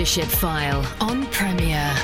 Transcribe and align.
Leadership 0.00 0.28
File 0.28 0.86
on 1.02 1.26
Premier. 1.26 1.94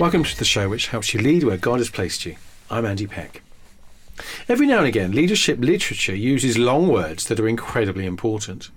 Welcome 0.00 0.24
to 0.24 0.38
the 0.38 0.46
show 0.46 0.70
which 0.70 0.86
helps 0.86 1.12
you 1.12 1.20
lead 1.20 1.44
where 1.44 1.58
God 1.58 1.80
has 1.80 1.90
placed 1.90 2.24
you. 2.24 2.36
I'm 2.70 2.86
Andy 2.86 3.06
Peck. 3.06 3.42
Every 4.48 4.66
now 4.66 4.78
and 4.78 4.86
again, 4.86 5.12
leadership 5.12 5.58
literature 5.58 6.14
uses 6.14 6.56
long 6.56 6.88
words 6.88 7.26
that 7.26 7.38
are 7.38 7.46
incredibly 7.46 8.06
important. 8.06 8.70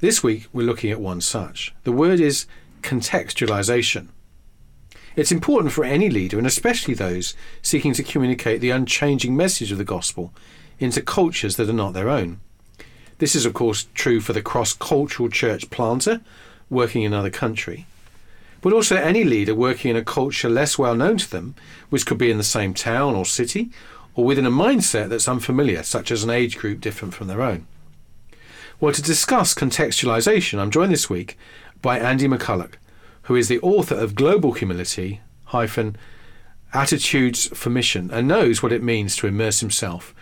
This 0.00 0.24
week, 0.24 0.48
we're 0.52 0.66
looking 0.66 0.90
at 0.90 1.00
one 1.00 1.20
such. 1.20 1.72
The 1.84 1.92
word 1.92 2.18
is 2.18 2.46
contextualization. 2.82 4.08
It's 5.16 5.32
important 5.32 5.72
for 5.72 5.84
any 5.84 6.10
leader, 6.10 6.38
and 6.38 6.46
especially 6.46 6.94
those 6.94 7.34
seeking 7.62 7.92
to 7.94 8.02
communicate 8.02 8.60
the 8.60 8.70
unchanging 8.70 9.36
message 9.36 9.70
of 9.70 9.78
the 9.78 9.84
gospel 9.84 10.32
into 10.78 11.00
cultures 11.00 11.56
that 11.56 11.68
are 11.68 11.72
not 11.72 11.92
their 11.92 12.10
own. 12.10 12.40
This 13.18 13.36
is, 13.36 13.46
of 13.46 13.54
course, 13.54 13.86
true 13.94 14.20
for 14.20 14.32
the 14.32 14.42
cross 14.42 14.72
cultural 14.72 15.28
church 15.28 15.70
planter 15.70 16.20
working 16.68 17.02
in 17.02 17.12
another 17.12 17.30
country 17.30 17.86
but 18.64 18.72
also 18.72 18.96
any 18.96 19.24
leader 19.24 19.54
working 19.54 19.90
in 19.90 19.96
a 19.96 20.02
culture 20.02 20.48
less 20.48 20.78
well 20.78 20.94
known 20.94 21.18
to 21.18 21.30
them, 21.30 21.54
which 21.90 22.06
could 22.06 22.16
be 22.16 22.30
in 22.30 22.38
the 22.38 22.42
same 22.42 22.72
town 22.72 23.14
or 23.14 23.26
city, 23.26 23.68
or 24.14 24.24
within 24.24 24.46
a 24.46 24.50
mindset 24.50 25.10
that's 25.10 25.28
unfamiliar, 25.28 25.82
such 25.82 26.10
as 26.10 26.24
an 26.24 26.30
age 26.30 26.56
group 26.56 26.80
different 26.80 27.12
from 27.12 27.26
their 27.26 27.42
own. 27.42 27.66
Well, 28.80 28.94
to 28.94 29.02
discuss 29.02 29.52
contextualization, 29.52 30.58
I'm 30.58 30.70
joined 30.70 30.92
this 30.92 31.10
week 31.10 31.36
by 31.82 31.98
Andy 31.98 32.26
McCullough, 32.26 32.72
who 33.24 33.36
is 33.36 33.48
the 33.48 33.60
author 33.60 33.94
of 33.94 34.14
Global 34.14 34.52
Humility 34.52 35.20
hyphen 35.46 35.96
Attitudes 36.72 37.46
for 37.56 37.70
Mission 37.70 38.10
and 38.12 38.26
knows 38.26 38.62
what 38.62 38.72
it 38.72 38.82
means 38.82 39.16
to 39.16 39.26
immerse 39.26 39.60
himself 39.60 40.14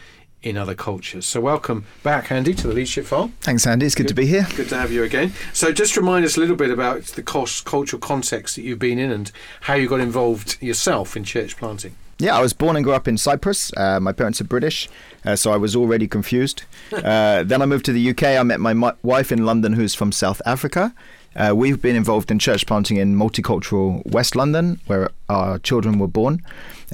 in 0.43 0.57
other 0.57 0.75
cultures. 0.75 1.25
So, 1.25 1.41
welcome 1.41 1.85
back, 2.03 2.31
Andy, 2.33 2.53
to 2.55 2.67
the 2.67 2.75
Leadership 2.75 3.07
File. 3.07 3.31
Thanks, 3.41 3.67
Andy. 3.67 3.87
It's 3.87 3.95
good, 3.95 4.05
good, 4.05 4.09
to 4.09 4.15
be 4.15 4.27
here. 4.27 4.47
Good 4.57 4.69
to 4.71 4.77
have 4.77 4.93
you 4.93 5.05
again. 5.05 5.33
So, 5.53 5.73
just 5.73 5.97
remind 5.97 6.25
us 6.25 6.37
a 6.37 6.41
little 6.41 6.57
bit 6.57 6.71
about 6.71 7.03
the 7.05 7.23
cultural 7.23 8.01
context 8.01 8.57
that 8.57 8.63
you've 8.63 8.79
been 8.79 8.99
in 8.99 9.11
and 9.11 9.31
how 9.63 9.75
you 9.75 9.89
got 9.89 10.01
involved 10.01 10.61
yourself 10.61 11.17
in 11.17 11.25
church 11.25 11.57
planting. 11.57 11.95
Yeah, 12.19 12.37
I 12.37 12.41
was 12.41 12.53
born 12.53 12.77
and 12.77 12.85
grew 12.85 12.93
up 12.93 13.09
in 13.09 13.19
Cyprus. 13.19 13.73
Uh, 13.77 13.99
my 13.99 14.13
parents 14.13 14.41
are 14.41 14.45
British, 14.45 14.89
uh, 15.25 15.35
so 15.35 15.53
I 15.53 15.57
was 15.57 15.75
already 15.75 16.07
confused. 16.07 16.65
Uh, 16.93 17.43
then 17.43 17.63
I 17.63 17.67
moved 17.67 17.87
to 17.87 17.93
the 17.93 18.11
UK. 18.11 18.23
I 18.23 18.43
met 18.43 18.61
my 18.61 18.93
wife 19.03 19.33
in 19.33 19.47
London, 19.47 19.73
who's 19.73 19.95
from 19.95 20.13
South 20.13 20.43
Africa. 20.45 20.95
Uh, 21.37 21.53
we've 21.55 21.81
been 21.81 21.97
involved 21.97 22.31
in 22.31 22.39
church 22.39 22.67
planting 22.67 22.97
in 22.97 23.17
multicultural 23.17 24.05
West 24.07 24.37
London, 24.37 24.81
where 24.87 25.11
our 25.29 25.59
children 25.59 25.99
were 25.99 26.09
born. 26.09 26.43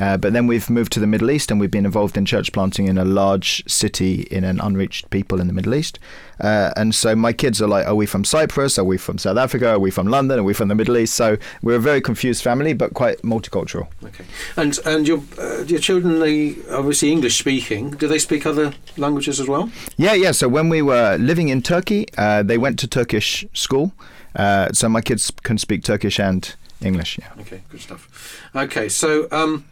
Uh, 0.00 0.16
but 0.16 0.32
then 0.32 0.46
we've 0.46 0.70
moved 0.70 0.92
to 0.92 1.00
the 1.00 1.06
Middle 1.06 1.30
East 1.30 1.50
and 1.50 1.58
we've 1.58 1.70
been 1.70 1.84
involved 1.84 2.16
in 2.16 2.24
church 2.24 2.52
planting 2.52 2.86
in 2.86 2.98
a 2.98 3.04
large 3.04 3.68
city 3.68 4.22
in 4.30 4.44
an 4.44 4.60
unreached 4.60 5.10
people 5.10 5.40
in 5.40 5.48
the 5.48 5.52
Middle 5.52 5.74
East. 5.74 5.98
Uh, 6.40 6.70
and 6.76 6.94
so 6.94 7.16
my 7.16 7.32
kids 7.32 7.60
are 7.60 7.66
like, 7.66 7.84
are 7.84 7.96
we 7.96 8.06
from 8.06 8.24
Cyprus? 8.24 8.78
Are 8.78 8.84
we 8.84 8.96
from 8.96 9.18
South 9.18 9.36
Africa? 9.36 9.70
Are 9.70 9.78
we 9.78 9.90
from 9.90 10.06
London? 10.06 10.38
Are 10.38 10.44
we 10.44 10.54
from 10.54 10.68
the 10.68 10.76
Middle 10.76 10.96
East? 10.96 11.14
So 11.14 11.36
we're 11.62 11.76
a 11.76 11.80
very 11.80 12.00
confused 12.00 12.44
family, 12.44 12.74
but 12.74 12.94
quite 12.94 13.20
multicultural. 13.22 13.88
Okay. 14.04 14.24
And 14.56 14.78
and 14.84 15.08
your 15.08 15.20
uh, 15.36 15.64
your 15.64 15.80
children, 15.80 16.20
they 16.20 16.54
obviously 16.70 17.10
English 17.10 17.36
speaking. 17.36 17.90
Do 17.90 18.06
they 18.06 18.20
speak 18.20 18.46
other 18.46 18.74
languages 18.96 19.40
as 19.40 19.48
well? 19.48 19.68
Yeah, 19.96 20.14
yeah. 20.14 20.30
So 20.30 20.48
when 20.48 20.68
we 20.68 20.80
were 20.80 21.16
living 21.18 21.48
in 21.48 21.60
Turkey, 21.60 22.06
uh, 22.16 22.44
they 22.44 22.58
went 22.58 22.78
to 22.80 22.86
Turkish 22.86 23.44
school. 23.52 23.92
Uh, 24.36 24.72
so 24.72 24.88
my 24.88 25.00
kids 25.00 25.30
can 25.42 25.58
speak 25.58 25.82
Turkish 25.82 26.18
and 26.20 26.54
English. 26.82 27.18
Yeah. 27.18 27.28
Okay, 27.40 27.62
good 27.68 27.80
stuff. 27.80 28.50
Okay, 28.54 28.88
so 28.88 29.28
um, 29.30 29.64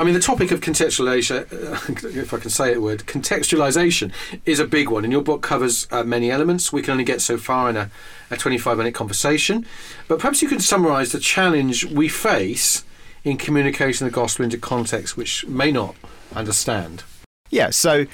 I 0.00 0.04
mean, 0.04 0.14
the 0.14 0.20
topic 0.20 0.50
of 0.50 0.60
contextualization, 0.60 1.46
if 2.16 2.32
I 2.32 2.38
can 2.38 2.48
say 2.48 2.72
it 2.72 2.80
word, 2.80 3.00
contextualization 3.00 4.12
is 4.46 4.58
a 4.58 4.66
big 4.66 4.88
one, 4.88 5.04
and 5.04 5.12
your 5.12 5.20
book 5.20 5.42
covers 5.42 5.86
uh, 5.90 6.04
many 6.04 6.30
elements. 6.30 6.72
We 6.72 6.80
can 6.80 6.92
only 6.92 7.04
get 7.04 7.20
so 7.20 7.36
far 7.36 7.68
in 7.68 7.76
a, 7.76 7.90
a 8.30 8.36
25 8.38 8.78
minute 8.78 8.94
conversation, 8.94 9.66
but 10.08 10.18
perhaps 10.18 10.40
you 10.40 10.48
could 10.48 10.62
summarize 10.62 11.12
the 11.12 11.20
challenge 11.20 11.84
we 11.84 12.08
face 12.08 12.84
in 13.24 13.36
communicating 13.36 14.06
the 14.06 14.10
gospel 14.10 14.44
into 14.44 14.56
context 14.56 15.18
which 15.18 15.46
may 15.46 15.70
not 15.70 15.94
understand. 16.34 17.02
Yeah, 17.50 17.68
so 17.68 18.06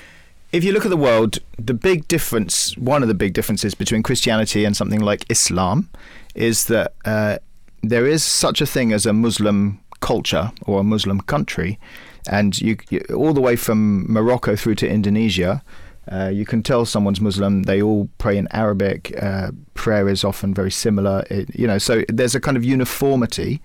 if 0.52 0.64
you 0.64 0.72
look 0.72 0.84
at 0.84 0.90
the 0.90 0.96
world, 0.96 1.38
the 1.58 1.74
big 1.74 2.06
difference, 2.08 2.76
one 2.76 3.02
of 3.02 3.08
the 3.08 3.14
big 3.14 3.34
differences 3.34 3.74
between 3.74 4.02
Christianity 4.02 4.64
and 4.64 4.76
something 4.76 5.00
like 5.00 5.24
Islam, 5.30 5.88
is 6.34 6.66
that 6.66 6.94
uh, 7.04 7.38
there 7.82 8.06
is 8.06 8.22
such 8.22 8.60
a 8.60 8.66
thing 8.66 8.92
as 8.92 9.06
a 9.06 9.12
Muslim 9.12 9.80
culture 10.00 10.52
or 10.66 10.80
a 10.80 10.84
Muslim 10.84 11.20
country, 11.20 11.78
and 12.28 12.60
you, 12.60 12.76
you 12.90 13.00
all 13.14 13.32
the 13.32 13.40
way 13.40 13.56
from 13.56 14.10
Morocco 14.10 14.56
through 14.56 14.76
to 14.76 14.88
Indonesia. 14.88 15.62
Uh, 16.10 16.30
you 16.32 16.46
can 16.46 16.62
tell 16.62 16.84
someone's 16.84 17.20
Muslim. 17.20 17.64
They 17.64 17.82
all 17.82 18.08
pray 18.18 18.36
in 18.38 18.46
Arabic. 18.52 19.12
Uh, 19.20 19.50
prayer 19.74 20.08
is 20.08 20.22
often 20.22 20.54
very 20.54 20.70
similar. 20.70 21.24
It, 21.30 21.50
you 21.58 21.66
know, 21.66 21.78
so 21.78 22.04
there's 22.08 22.34
a 22.36 22.40
kind 22.40 22.56
of 22.56 22.64
uniformity. 22.64 23.60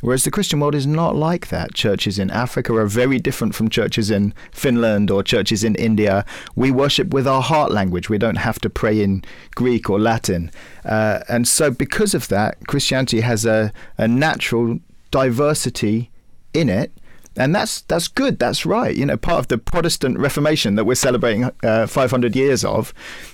Whereas 0.00 0.24
the 0.24 0.30
Christian 0.30 0.60
world 0.60 0.74
is 0.74 0.86
not 0.86 1.16
like 1.16 1.48
that. 1.48 1.74
Churches 1.74 2.18
in 2.18 2.30
Africa 2.30 2.74
are 2.76 2.86
very 2.86 3.18
different 3.18 3.54
from 3.54 3.68
churches 3.68 4.10
in 4.10 4.32
Finland 4.52 5.10
or 5.10 5.22
churches 5.22 5.64
in 5.64 5.74
India. 5.74 6.24
We 6.54 6.70
worship 6.70 7.12
with 7.12 7.26
our 7.26 7.42
heart 7.42 7.72
language. 7.72 8.08
We 8.08 8.18
don't 8.18 8.36
have 8.36 8.60
to 8.60 8.70
pray 8.70 9.02
in 9.02 9.24
Greek 9.56 9.90
or 9.90 9.98
Latin. 9.98 10.52
Uh, 10.84 11.20
and 11.28 11.48
so, 11.48 11.70
because 11.70 12.14
of 12.14 12.28
that, 12.28 12.66
Christianity 12.68 13.22
has 13.22 13.44
a, 13.44 13.72
a 13.96 14.06
natural 14.06 14.78
diversity 15.10 16.10
in 16.54 16.68
it. 16.68 16.92
And 17.36 17.54
that's 17.54 17.82
that's 17.82 18.08
good. 18.08 18.38
That's 18.38 18.66
right. 18.66 18.96
You 18.96 19.06
know, 19.06 19.16
part 19.16 19.38
of 19.38 19.48
the 19.48 19.58
Protestant 19.58 20.18
Reformation 20.18 20.74
that 20.74 20.84
we're 20.84 20.96
celebrating 20.96 21.50
uh, 21.62 21.86
500 21.86 22.34
years 22.34 22.64
of 22.64 22.92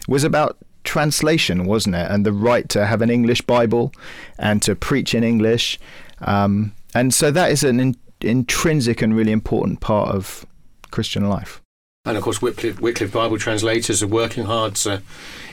was 0.08 0.24
about 0.24 0.58
translation, 0.84 1.64
wasn't 1.64 1.96
it? 1.96 2.10
And 2.10 2.24
the 2.24 2.32
right 2.32 2.68
to 2.68 2.86
have 2.86 3.02
an 3.02 3.10
English 3.10 3.40
Bible 3.42 3.92
and 4.38 4.62
to 4.62 4.76
preach 4.76 5.14
in 5.14 5.24
English. 5.24 5.78
Um, 6.24 6.72
and 6.94 7.12
so 7.12 7.30
that 7.30 7.50
is 7.50 7.64
an 7.64 7.80
in- 7.80 7.96
intrinsic 8.20 9.02
and 9.02 9.14
really 9.14 9.32
important 9.32 9.80
part 9.80 10.14
of 10.14 10.46
Christian 10.90 11.28
life. 11.28 11.60
And 12.04 12.16
of 12.16 12.22
course, 12.22 12.42
Wycliffe, 12.42 12.80
Wycliffe 12.80 13.12
Bible 13.12 13.38
translators 13.38 14.02
are 14.02 14.08
working 14.08 14.44
hard 14.44 14.74
to 14.76 15.02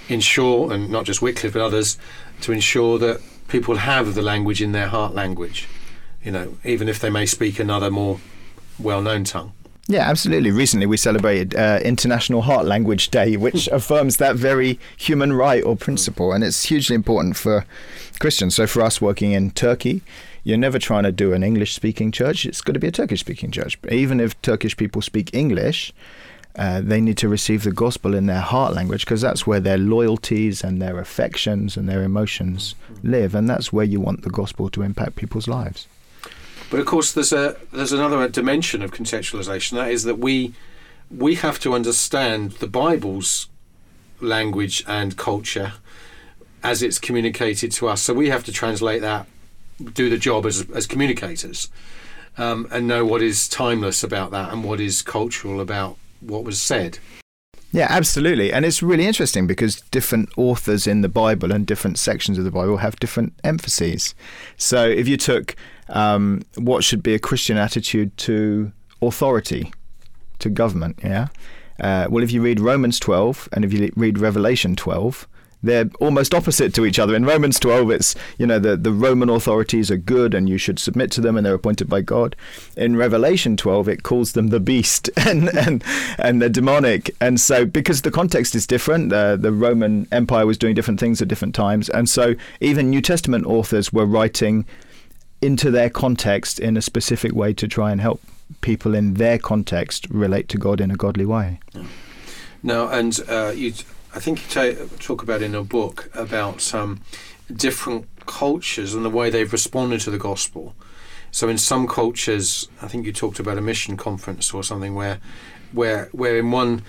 ensure, 0.09 0.71
and 0.71 0.89
not 0.89 1.05
just 1.05 1.21
Wycliffe 1.21 1.53
but 1.53 1.61
others, 1.61 1.97
to 2.41 2.51
ensure 2.51 2.97
that 2.99 3.21
people 3.47 3.77
have 3.77 4.15
the 4.15 4.21
language 4.21 4.61
in 4.61 4.71
their 4.71 4.87
heart 4.87 5.13
language 5.13 5.67
you 6.23 6.31
know, 6.31 6.57
even 6.63 6.87
if 6.87 6.99
they 6.99 7.09
may 7.09 7.25
speak 7.25 7.59
another 7.59 7.89
more 7.89 8.19
well-known 8.79 9.23
tongue. 9.23 9.53
Yeah, 9.87 10.07
absolutely. 10.07 10.51
Recently, 10.51 10.85
we 10.85 10.95
celebrated 10.95 11.55
uh, 11.55 11.79
International 11.83 12.43
Heart 12.43 12.65
Language 12.65 13.09
Day, 13.09 13.35
which 13.37 13.67
affirms 13.69 14.17
that 14.17 14.35
very 14.35 14.79
human 14.97 15.33
right 15.33 15.63
or 15.63 15.75
principle, 15.75 16.31
and 16.31 16.43
it's 16.43 16.65
hugely 16.65 16.95
important 16.95 17.35
for 17.35 17.65
Christians. 18.19 18.55
So, 18.55 18.67
for 18.67 18.81
us 18.81 19.01
working 19.01 19.31
in 19.31 19.51
Turkey, 19.51 20.01
you're 20.43 20.57
never 20.57 20.79
trying 20.79 21.03
to 21.03 21.11
do 21.11 21.33
an 21.33 21.43
English-speaking 21.43 22.11
church; 22.11 22.45
it's 22.45 22.61
got 22.61 22.73
to 22.73 22.79
be 22.79 22.87
a 22.87 22.91
Turkish-speaking 22.91 23.51
church. 23.51 23.77
Even 23.89 24.19
if 24.19 24.39
Turkish 24.41 24.75
people 24.75 25.01
speak 25.01 25.33
English, 25.33 25.93
uh, 26.55 26.81
they 26.81 26.99
need 26.99 27.17
to 27.17 27.29
receive 27.29 27.63
the 27.63 27.71
gospel 27.71 28.13
in 28.13 28.25
their 28.25 28.41
heart 28.41 28.73
language 28.73 29.05
because 29.05 29.21
that's 29.21 29.47
where 29.47 29.59
their 29.59 29.77
loyalties 29.77 30.63
and 30.63 30.81
their 30.81 30.99
affections 30.99 31.77
and 31.77 31.87
their 31.87 32.03
emotions 32.03 32.75
live, 33.03 33.33
and 33.33 33.49
that's 33.49 33.71
where 33.71 33.85
you 33.85 33.99
want 33.99 34.23
the 34.23 34.29
gospel 34.29 34.69
to 34.69 34.81
impact 34.81 35.15
people's 35.15 35.47
lives. 35.47 35.87
But 36.69 36.79
of 36.79 36.85
course, 36.85 37.11
there's 37.11 37.33
a 37.33 37.57
there's 37.71 37.91
another 37.91 38.27
dimension 38.27 38.81
of 38.81 38.91
contextualization. 38.91 39.71
That 39.71 39.91
is 39.91 40.03
that 40.03 40.19
we 40.19 40.53
we 41.09 41.35
have 41.35 41.59
to 41.59 41.73
understand 41.73 42.53
the 42.53 42.67
Bible's 42.67 43.47
language 44.21 44.83
and 44.87 45.17
culture 45.17 45.73
as 46.63 46.81
it's 46.81 46.99
communicated 46.99 47.71
to 47.73 47.87
us. 47.87 48.01
So 48.01 48.13
we 48.13 48.29
have 48.29 48.43
to 48.45 48.51
translate 48.51 49.01
that, 49.01 49.25
do 49.81 50.09
the 50.09 50.17
job 50.17 50.45
as 50.45 50.69
as 50.71 50.87
communicators, 50.87 51.69
um, 52.37 52.67
and 52.71 52.87
know 52.87 53.05
what 53.05 53.21
is 53.21 53.47
timeless 53.47 54.03
about 54.03 54.31
that 54.31 54.51
and 54.51 54.63
what 54.63 54.79
is 54.79 55.01
cultural 55.01 55.61
about 55.61 55.97
what 56.19 56.43
was 56.43 56.61
said. 56.61 56.99
Yeah, 57.73 57.87
absolutely. 57.89 58.51
And 58.51 58.65
it's 58.65 58.83
really 58.83 59.05
interesting 59.05 59.47
because 59.47 59.79
different 59.91 60.29
authors 60.37 60.87
in 60.87 61.01
the 61.01 61.09
Bible 61.09 61.53
and 61.53 61.65
different 61.65 61.97
sections 61.97 62.37
of 62.37 62.43
the 62.43 62.51
Bible 62.51 62.77
have 62.77 62.99
different 62.99 63.33
emphases. 63.45 64.13
So 64.57 64.85
if 64.85 65.07
you 65.07 65.15
took 65.15 65.55
um, 65.87 66.41
what 66.55 66.83
should 66.83 67.01
be 67.01 67.13
a 67.13 67.19
Christian 67.19 67.57
attitude 67.57 68.15
to 68.17 68.73
authority, 69.01 69.71
to 70.39 70.49
government, 70.49 70.99
yeah? 71.01 71.27
Uh, 71.79 72.07
well, 72.09 72.23
if 72.23 72.31
you 72.31 72.41
read 72.41 72.59
Romans 72.59 72.99
12 72.99 73.49
and 73.53 73.65
if 73.65 73.73
you 73.73 73.91
read 73.95 74.19
Revelation 74.19 74.75
12, 74.75 75.27
they're 75.63 75.89
almost 75.99 76.33
opposite 76.33 76.73
to 76.75 76.85
each 76.85 76.99
other. 76.99 77.15
In 77.15 77.25
Romans 77.25 77.59
12, 77.59 77.91
it's, 77.91 78.15
you 78.37 78.47
know, 78.47 78.59
the, 78.59 78.75
the 78.75 78.91
Roman 78.91 79.29
authorities 79.29 79.91
are 79.91 79.97
good 79.97 80.33
and 80.33 80.49
you 80.49 80.57
should 80.57 80.79
submit 80.79 81.11
to 81.11 81.21
them 81.21 81.37
and 81.37 81.45
they're 81.45 81.53
appointed 81.53 81.87
by 81.89 82.01
God. 82.01 82.35
In 82.75 82.95
Revelation 82.95 83.57
12, 83.57 83.87
it 83.87 84.03
calls 84.03 84.33
them 84.33 84.47
the 84.47 84.59
beast 84.59 85.09
and, 85.17 85.49
and, 85.55 85.83
and 86.17 86.41
they're 86.41 86.49
demonic. 86.49 87.15
And 87.21 87.39
so, 87.39 87.65
because 87.65 88.01
the 88.01 88.11
context 88.11 88.55
is 88.55 88.65
different, 88.65 89.13
uh, 89.13 89.35
the 89.35 89.51
Roman 89.51 90.07
Empire 90.11 90.45
was 90.45 90.57
doing 90.57 90.75
different 90.75 90.99
things 90.99 91.21
at 91.21 91.27
different 91.27 91.55
times. 91.55 91.89
And 91.89 92.09
so, 92.09 92.35
even 92.59 92.89
New 92.89 93.01
Testament 93.01 93.45
authors 93.45 93.93
were 93.93 94.05
writing 94.05 94.65
into 95.41 95.71
their 95.71 95.89
context 95.89 96.59
in 96.59 96.77
a 96.77 96.81
specific 96.81 97.33
way 97.33 97.53
to 97.53 97.67
try 97.67 97.91
and 97.91 97.99
help 97.99 98.21
people 98.61 98.93
in 98.93 99.15
their 99.15 99.37
context 99.37 100.07
relate 100.09 100.47
to 100.49 100.57
God 100.57 100.81
in 100.81 100.91
a 100.91 100.95
godly 100.95 101.25
way. 101.25 101.59
Now, 102.61 102.89
and 102.89 103.19
uh, 103.27 103.51
you, 103.55 103.73
I 104.13 104.19
think 104.19 104.41
you 104.41 104.75
ta- 104.75 104.85
talk 104.99 105.23
about 105.23 105.41
in 105.41 105.55
a 105.55 105.63
book 105.63 106.09
about 106.13 106.73
um, 106.73 107.01
different 107.51 108.07
cultures 108.25 108.93
and 108.93 109.05
the 109.05 109.09
way 109.09 109.29
they've 109.29 109.51
responded 109.51 110.01
to 110.01 110.11
the 110.11 110.17
gospel. 110.17 110.75
So, 111.31 111.47
in 111.47 111.57
some 111.57 111.87
cultures, 111.87 112.67
I 112.81 112.87
think 112.87 113.05
you 113.05 113.13
talked 113.13 113.39
about 113.39 113.57
a 113.57 113.61
mission 113.61 113.95
conference 113.95 114.53
or 114.53 114.63
something 114.63 114.95
where, 114.95 115.19
where, 115.71 116.09
where 116.11 116.37
in 116.37 116.51
one 116.51 116.83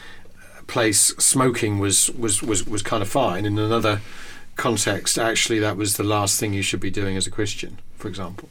place 0.67 1.09
smoking 1.19 1.79
was 1.79 2.11
was 2.11 2.43
was, 2.43 2.67
was 2.67 2.83
kind 2.83 3.03
of 3.03 3.09
fine. 3.09 3.45
In 3.45 3.59
another 3.59 4.01
context, 4.57 5.19
actually, 5.19 5.61
that 5.61 5.77
was 5.77 5.97
the 5.97 6.05
last 6.05 6.41
thing 6.41 6.53
you 6.53 6.63
should 6.63 6.81
be 6.81 6.91
doing 6.91 7.17
as 7.17 7.27
a 7.27 7.31
Christian, 7.31 7.79
for 7.97 8.09
example. 8.09 8.49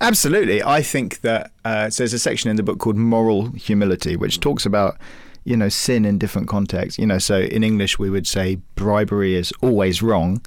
Absolutely. 0.00 0.62
I 0.62 0.82
think 0.82 1.20
that 1.22 1.50
uh, 1.64 1.90
so 1.90 2.02
there's 2.02 2.12
a 2.12 2.18
section 2.18 2.50
in 2.50 2.56
the 2.56 2.62
book 2.62 2.78
called 2.78 2.96
Moral 2.96 3.50
Humility, 3.52 4.16
which 4.16 4.40
talks 4.40 4.64
about 4.64 4.96
you 5.48 5.56
know 5.56 5.68
sin 5.68 6.04
in 6.04 6.18
different 6.18 6.48
contexts. 6.48 6.98
You 6.98 7.06
know, 7.06 7.18
so 7.18 7.40
in 7.40 7.64
English 7.64 7.98
we 7.98 8.10
would 8.10 8.26
say 8.26 8.58
bribery 8.74 9.34
is 9.34 9.52
always 9.62 10.02
wrong. 10.02 10.42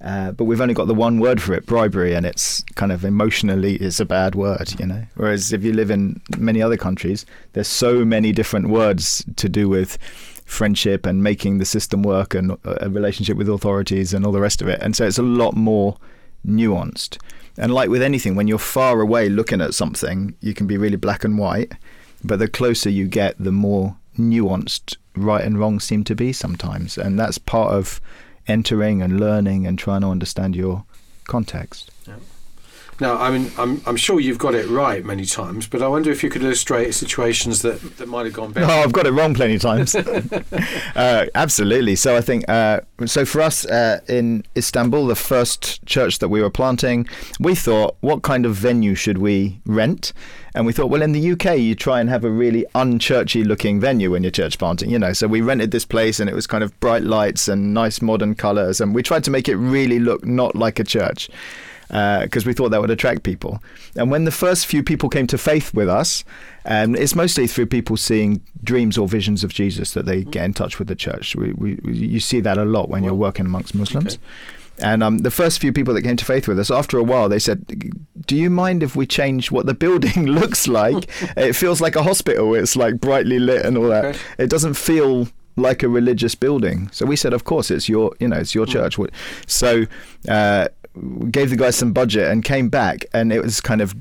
Uh, 0.00 0.30
but 0.30 0.44
we've 0.44 0.60
only 0.60 0.74
got 0.74 0.86
the 0.86 0.94
one 0.94 1.18
word 1.18 1.42
for 1.42 1.54
it, 1.54 1.66
bribery, 1.66 2.14
and 2.14 2.24
it's 2.24 2.62
kind 2.76 2.92
of 2.92 3.04
emotionally 3.04 3.74
it's 3.76 3.98
a 3.98 4.04
bad 4.04 4.36
word, 4.36 4.78
you 4.78 4.86
know. 4.86 5.02
Whereas 5.16 5.52
if 5.52 5.64
you 5.64 5.72
live 5.72 5.90
in 5.90 6.20
many 6.38 6.62
other 6.62 6.76
countries, 6.76 7.26
there's 7.52 7.66
so 7.66 8.04
many 8.04 8.30
different 8.30 8.68
words 8.68 9.24
to 9.36 9.48
do 9.48 9.68
with 9.68 9.98
friendship 10.44 11.04
and 11.04 11.22
making 11.22 11.58
the 11.58 11.64
system 11.64 12.02
work 12.02 12.32
and 12.34 12.56
a 12.64 12.88
relationship 12.88 13.36
with 13.36 13.48
authorities 13.48 14.14
and 14.14 14.24
all 14.24 14.32
the 14.32 14.40
rest 14.40 14.62
of 14.62 14.68
it. 14.68 14.80
And 14.80 14.94
so 14.94 15.04
it's 15.04 15.18
a 15.18 15.22
lot 15.22 15.56
more 15.56 15.96
nuanced. 16.46 17.18
And 17.58 17.74
like 17.74 17.90
with 17.90 18.02
anything, 18.02 18.36
when 18.36 18.46
you're 18.46 18.58
far 18.58 19.00
away 19.00 19.28
looking 19.28 19.60
at 19.60 19.74
something, 19.74 20.36
you 20.40 20.54
can 20.54 20.68
be 20.68 20.78
really 20.78 20.96
black 20.96 21.24
and 21.24 21.38
white. 21.38 21.72
But 22.22 22.38
the 22.38 22.48
closer 22.48 22.88
you 22.88 23.08
get, 23.08 23.34
the 23.38 23.52
more 23.52 23.96
nuanced 24.18 24.96
right 25.16 25.44
and 25.44 25.58
wrong 25.58 25.80
seem 25.80 26.04
to 26.04 26.14
be 26.14 26.32
sometimes. 26.32 26.98
And 26.98 27.18
that's 27.18 27.38
part 27.38 27.72
of 27.72 28.00
entering 28.46 29.02
and 29.02 29.20
learning 29.20 29.66
and 29.66 29.78
trying 29.78 30.02
to 30.02 30.08
understand 30.08 30.56
your 30.56 30.84
context. 31.26 31.90
Yeah. 32.06 32.16
Now, 33.00 33.16
I 33.16 33.30
mean, 33.30 33.52
I'm, 33.56 33.80
I'm 33.86 33.96
sure 33.96 34.18
you've 34.18 34.38
got 34.38 34.56
it 34.56 34.66
right 34.68 35.04
many 35.04 35.24
times, 35.24 35.68
but 35.68 35.82
I 35.82 35.86
wonder 35.86 36.10
if 36.10 36.24
you 36.24 36.30
could 36.30 36.42
illustrate 36.42 36.90
situations 36.92 37.62
that, 37.62 37.80
that 37.98 38.08
might 38.08 38.24
have 38.26 38.34
gone 38.34 38.50
better. 38.50 38.66
Oh, 38.66 38.82
I've 38.82 38.92
got 38.92 39.06
it 39.06 39.12
wrong 39.12 39.34
plenty 39.34 39.54
of 39.54 39.62
times. 39.62 39.94
uh, 40.96 41.26
absolutely. 41.36 41.94
So 41.94 42.16
I 42.16 42.20
think, 42.20 42.48
uh, 42.48 42.80
so 43.06 43.24
for 43.24 43.40
us 43.40 43.64
uh, 43.66 44.00
in 44.08 44.44
Istanbul, 44.56 45.06
the 45.06 45.14
first 45.14 45.84
church 45.86 46.18
that 46.18 46.28
we 46.28 46.42
were 46.42 46.50
planting, 46.50 47.06
we 47.38 47.54
thought, 47.54 47.96
what 48.00 48.22
kind 48.22 48.44
of 48.44 48.56
venue 48.56 48.96
should 48.96 49.18
we 49.18 49.60
rent? 49.64 50.12
And 50.56 50.66
we 50.66 50.72
thought, 50.72 50.90
well, 50.90 51.02
in 51.02 51.12
the 51.12 51.32
UK, 51.32 51.58
you 51.58 51.76
try 51.76 52.00
and 52.00 52.10
have 52.10 52.24
a 52.24 52.30
really 52.30 52.66
unchurchy 52.74 53.44
looking 53.44 53.78
venue 53.78 54.10
when 54.10 54.24
you're 54.24 54.32
church 54.32 54.58
planting, 54.58 54.90
you 54.90 54.98
know. 54.98 55.12
So 55.12 55.28
we 55.28 55.40
rented 55.40 55.70
this 55.70 55.84
place 55.84 56.18
and 56.18 56.28
it 56.28 56.34
was 56.34 56.48
kind 56.48 56.64
of 56.64 56.78
bright 56.80 57.04
lights 57.04 57.46
and 57.46 57.72
nice 57.72 58.02
modern 58.02 58.34
colours. 58.34 58.80
And 58.80 58.92
we 58.92 59.04
tried 59.04 59.22
to 59.24 59.30
make 59.30 59.48
it 59.48 59.54
really 59.54 60.00
look 60.00 60.26
not 60.26 60.56
like 60.56 60.80
a 60.80 60.84
church 60.84 61.30
because 61.88 62.44
uh, 62.44 62.48
we 62.48 62.52
thought 62.52 62.68
that 62.70 62.80
would 62.80 62.90
attract 62.90 63.22
people. 63.22 63.62
And 63.96 64.10
when 64.10 64.24
the 64.24 64.30
first 64.30 64.66
few 64.66 64.82
people 64.82 65.08
came 65.08 65.26
to 65.28 65.38
faith 65.38 65.72
with 65.72 65.88
us, 65.88 66.22
um, 66.66 66.94
it's 66.94 67.14
mostly 67.14 67.46
through 67.46 67.66
people 67.66 67.96
seeing 67.96 68.42
dreams 68.62 68.98
or 68.98 69.08
visions 69.08 69.42
of 69.42 69.52
Jesus 69.52 69.92
that 69.94 70.04
they 70.04 70.22
get 70.22 70.44
in 70.44 70.52
touch 70.52 70.78
with 70.78 70.88
the 70.88 70.94
church. 70.94 71.34
We, 71.34 71.52
we, 71.54 71.78
you 71.84 72.20
see 72.20 72.40
that 72.40 72.58
a 72.58 72.64
lot 72.64 72.90
when 72.90 73.02
well, 73.02 73.10
you're 73.10 73.18
working 73.18 73.46
amongst 73.46 73.74
Muslims. 73.74 74.14
Okay. 74.14 74.22
And 74.80 75.02
um, 75.02 75.18
the 75.18 75.30
first 75.30 75.60
few 75.60 75.72
people 75.72 75.94
that 75.94 76.02
came 76.02 76.16
to 76.16 76.24
faith 76.24 76.46
with 76.46 76.58
us, 76.58 76.70
after 76.70 76.98
a 76.98 77.02
while, 77.02 77.28
they 77.28 77.38
said, 77.38 77.66
"Do 78.26 78.36
you 78.36 78.50
mind 78.50 78.82
if 78.82 78.94
we 78.94 79.06
change 79.06 79.50
what 79.50 79.66
the 79.66 79.74
building 79.86 80.26
looks 80.26 80.68
like? 80.68 81.08
it 81.36 81.54
feels 81.54 81.80
like 81.80 81.96
a 81.96 82.02
hospital. 82.02 82.54
It's 82.54 82.76
like 82.76 83.00
brightly 83.00 83.38
lit 83.38 83.64
and 83.64 83.76
all 83.76 83.88
that. 83.88 84.04
Okay. 84.04 84.18
It 84.38 84.50
doesn't 84.50 84.74
feel 84.74 85.28
like 85.56 85.82
a 85.82 85.88
religious 85.88 86.34
building." 86.34 86.90
So 86.92 87.06
we 87.06 87.16
said, 87.16 87.32
"Of 87.32 87.44
course, 87.44 87.70
it's 87.70 87.88
your, 87.88 88.14
you 88.20 88.28
know, 88.28 88.36
it's 88.36 88.54
your 88.54 88.66
mm. 88.66 88.70
church." 88.70 88.98
So 89.46 89.84
uh, 90.28 90.68
gave 91.30 91.50
the 91.50 91.56
guys 91.56 91.76
some 91.76 91.92
budget 91.92 92.30
and 92.30 92.44
came 92.44 92.68
back, 92.68 93.04
and 93.12 93.32
it 93.32 93.42
was 93.42 93.60
kind 93.60 93.80
of 93.80 93.94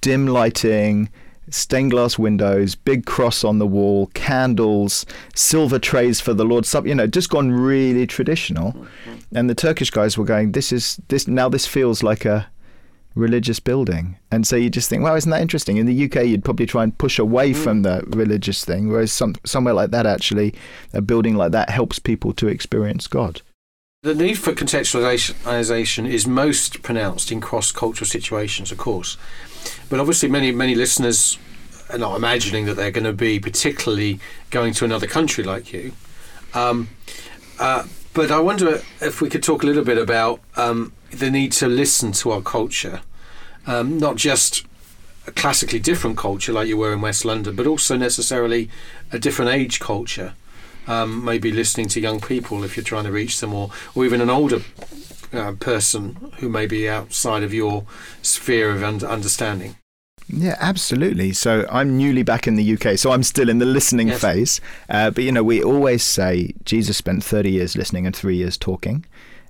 dim 0.00 0.26
lighting, 0.26 1.10
stained 1.50 1.90
glass 1.90 2.18
windows, 2.18 2.74
big 2.74 3.06
cross 3.06 3.44
on 3.44 3.58
the 3.58 3.66
wall, 3.66 4.06
candles, 4.14 5.04
silver 5.34 5.78
trays 5.78 6.20
for 6.20 6.34
the 6.34 6.44
Lord's 6.44 6.68
Supper. 6.68 6.88
You 6.88 6.94
know, 6.94 7.06
just 7.06 7.30
gone 7.30 7.52
really 7.52 8.06
traditional. 8.06 8.86
And 9.34 9.48
the 9.48 9.54
Turkish 9.54 9.90
guys 9.90 10.16
were 10.16 10.24
going, 10.24 10.52
"This 10.52 10.72
is 10.72 11.00
this 11.08 11.26
now. 11.28 11.48
This 11.48 11.66
feels 11.66 12.02
like 12.02 12.24
a." 12.24 12.48
religious 13.14 13.58
building. 13.60 14.16
And 14.30 14.46
so 14.46 14.56
you 14.56 14.70
just 14.70 14.88
think, 14.88 15.02
well, 15.02 15.16
isn't 15.16 15.30
that 15.30 15.42
interesting? 15.42 15.76
In 15.76 15.86
the 15.86 16.04
UK, 16.04 16.26
you'd 16.26 16.44
probably 16.44 16.66
try 16.66 16.84
and 16.84 16.96
push 16.96 17.18
away 17.18 17.50
mm. 17.50 17.56
from 17.56 17.82
the 17.82 18.02
religious 18.06 18.64
thing, 18.64 18.88
whereas 18.88 19.12
some, 19.12 19.34
somewhere 19.44 19.74
like 19.74 19.90
that, 19.90 20.06
actually, 20.06 20.54
a 20.92 21.02
building 21.02 21.36
like 21.36 21.52
that 21.52 21.70
helps 21.70 21.98
people 21.98 22.32
to 22.34 22.48
experience 22.48 23.06
God. 23.06 23.42
The 24.02 24.14
need 24.14 24.38
for 24.38 24.54
contextualisation 24.54 26.08
is 26.08 26.26
most 26.26 26.80
pronounced 26.80 27.30
in 27.30 27.42
cross-cultural 27.42 28.08
situations, 28.08 28.72
of 28.72 28.78
course, 28.78 29.18
but 29.90 30.00
obviously 30.00 30.26
many 30.26 30.52
many 30.52 30.74
listeners 30.74 31.36
are 31.90 31.98
not 31.98 32.16
imagining 32.16 32.64
that 32.64 32.76
they're 32.76 32.90
going 32.90 33.04
to 33.04 33.12
be 33.12 33.38
particularly 33.38 34.18
going 34.48 34.72
to 34.72 34.86
another 34.86 35.06
country 35.06 35.44
like 35.44 35.74
you. 35.74 35.92
Um, 36.54 36.88
uh, 37.58 37.84
but 38.14 38.30
I 38.30 38.40
wonder 38.40 38.80
if 39.02 39.20
we 39.20 39.28
could 39.28 39.42
talk 39.42 39.64
a 39.64 39.66
little 39.66 39.84
bit 39.84 39.98
about 39.98 40.40
um, 40.56 40.94
the 41.10 41.30
need 41.30 41.52
to 41.60 41.68
listen 41.68 42.12
to 42.12 42.30
our 42.30 42.40
culture, 42.40 43.02
um, 43.66 43.98
not 43.98 44.16
just 44.16 44.64
a 45.26 45.30
classically 45.30 45.78
different 45.78 46.16
culture 46.16 46.54
like 46.54 46.68
you 46.68 46.78
were 46.78 46.94
in 46.94 47.02
West 47.02 47.26
London, 47.26 47.54
but 47.54 47.66
also 47.66 47.98
necessarily 47.98 48.70
a 49.12 49.18
different 49.18 49.50
age 49.50 49.78
culture 49.78 50.32
um, 50.86 51.24
maybe 51.24 51.52
listening 51.52 51.88
to 51.88 52.00
young 52.00 52.20
people 52.20 52.64
if 52.64 52.76
you're 52.76 52.84
trying 52.84 53.04
to 53.04 53.12
reach 53.12 53.40
them, 53.40 53.54
or, 53.54 53.70
or 53.94 54.04
even 54.04 54.20
an 54.20 54.30
older 54.30 54.62
uh, 55.32 55.52
person 55.52 56.32
who 56.38 56.48
may 56.48 56.66
be 56.66 56.88
outside 56.88 57.42
of 57.42 57.54
your 57.54 57.84
sphere 58.22 58.70
of 58.70 58.82
un- 58.82 59.04
understanding. 59.04 59.76
Yeah, 60.32 60.56
absolutely. 60.60 61.32
So 61.32 61.66
I'm 61.70 61.96
newly 61.98 62.22
back 62.22 62.46
in 62.46 62.54
the 62.54 62.74
UK, 62.74 62.96
so 62.98 63.10
I'm 63.10 63.22
still 63.22 63.48
in 63.48 63.58
the 63.58 63.66
listening 63.66 64.08
yes. 64.08 64.20
phase. 64.20 64.60
Uh, 64.88 65.10
but 65.10 65.24
you 65.24 65.32
know, 65.32 65.42
we 65.42 65.62
always 65.62 66.02
say 66.02 66.54
Jesus 66.64 66.96
spent 66.96 67.24
30 67.24 67.50
years 67.50 67.76
listening 67.76 68.06
and 68.06 68.14
three 68.14 68.36
years 68.36 68.56
talking, 68.56 69.04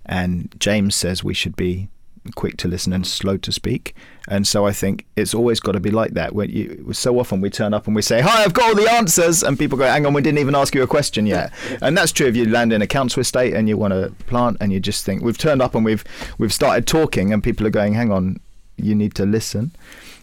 and 0.07 0.55
James 0.59 0.95
says 0.95 1.23
we 1.23 1.35
should 1.35 1.57
be 1.57 1.89
quick 2.35 2.57
to 2.59 2.69
listen 2.69 2.93
and 2.93 3.07
slow 3.07 3.37
to 3.39 3.53
speak. 3.53 3.95
And 4.29 4.47
so 4.47 4.67
I 4.67 4.73
think 4.73 5.07
it's 5.17 5.35
always 5.35 5.61
got 5.61 5.73
to 5.73 5.81
be 5.81 5.91
like 5.91 6.13
that. 6.13 6.35
When 6.35 6.51
you, 6.51 6.93
so 6.93 7.19
often 7.19 7.41
we 7.41 7.51
turn 7.51 7.75
up 7.75 7.87
and 7.87 7.97
we 7.97 8.03
say, 8.03 8.21
"Hi, 8.21 8.45
I've 8.45 8.53
got 8.53 8.71
all 8.71 8.75
the 8.75 8.91
answers," 8.91 9.43
and 9.43 9.59
people 9.59 9.79
go, 9.79 9.85
"Hang 9.85 10.07
on, 10.07 10.13
we 10.13 10.23
didn't 10.23 10.39
even 10.39 10.55
ask 10.55 10.75
you 10.75 10.83
a 10.83 10.87
question 10.87 11.27
yet." 11.27 11.53
and 11.83 11.97
that's 11.97 12.13
true 12.13 12.27
if 12.27 12.37
you 12.37 12.47
land 12.47 12.73
in 12.73 12.83
a 12.83 12.87
council 12.87 13.21
estate 13.21 13.55
and 13.55 13.69
you 13.69 13.77
want 13.77 13.93
to 13.93 14.13
plant, 14.27 14.59
and 14.61 14.73
you 14.73 14.81
just 14.81 15.05
think 15.05 15.23
we've 15.23 15.39
turned 15.39 15.63
up 15.63 15.75
and 15.75 15.85
we've 15.85 16.05
we've 16.39 16.53
started 16.53 16.87
talking, 16.87 17.33
and 17.33 17.43
people 17.43 17.67
are 17.67 17.71
going, 17.71 17.95
"Hang 17.95 18.13
on, 18.13 18.39
you 18.77 18.95
need 18.95 19.15
to 19.15 19.27
listen." 19.27 19.73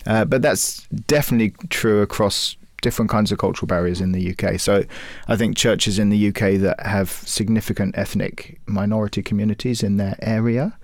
Uh, 0.06 0.24
but 0.24 0.42
that's 0.42 0.88
definitely 1.08 1.54
true 1.70 2.02
across 2.02 2.56
different 2.82 3.10
kinds 3.10 3.32
of 3.32 3.38
cultural 3.38 3.68
barriers 3.68 4.00
in 4.00 4.12
the 4.12 4.32
UK. 4.32 4.60
So 4.60 4.86
I 5.28 5.36
think 5.36 5.58
churches 5.58 6.00
in 6.00 6.10
the 6.10 6.28
UK 6.30 6.60
that 6.62 6.80
have 6.86 7.10
significant 7.10 7.98
ethnic 7.98 8.60
minority 8.68 9.22
communities 9.22 9.84
in 9.84 9.98
their 9.98 10.16
area 10.22 10.78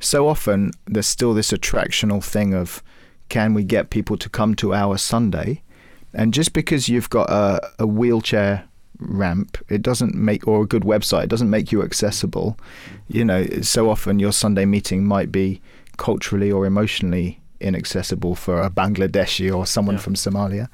so 0.00 0.28
often 0.28 0.72
there's 0.86 1.06
still 1.06 1.34
this 1.34 1.52
attractional 1.52 2.22
thing 2.22 2.54
of 2.54 2.82
can 3.28 3.54
we 3.54 3.64
get 3.64 3.90
people 3.90 4.16
to 4.16 4.28
come 4.28 4.54
to 4.56 4.74
our 4.74 4.96
Sunday? 4.96 5.62
And 6.14 6.32
just 6.32 6.52
because 6.52 6.88
you've 6.88 7.10
got 7.10 7.28
a, 7.30 7.60
a 7.78 7.86
wheelchair 7.86 8.64
ramp, 8.98 9.58
it 9.68 9.82
doesn't 9.82 10.14
make, 10.14 10.46
or 10.48 10.62
a 10.62 10.66
good 10.66 10.82
website, 10.82 11.24
it 11.24 11.30
doesn't 11.30 11.50
make 11.50 11.70
you 11.70 11.82
accessible. 11.82 12.58
You 13.08 13.24
know, 13.24 13.44
so 13.60 13.90
often 13.90 14.18
your 14.18 14.32
Sunday 14.32 14.64
meeting 14.64 15.04
might 15.04 15.30
be 15.30 15.60
culturally 15.96 16.50
or 16.50 16.64
emotionally 16.64 17.40
inaccessible 17.60 18.34
for 18.34 18.62
a 18.62 18.70
Bangladeshi 18.70 19.54
or 19.54 19.66
someone 19.66 19.96
yeah. 19.96 20.00
from 20.00 20.14
Somalia. 20.14 20.68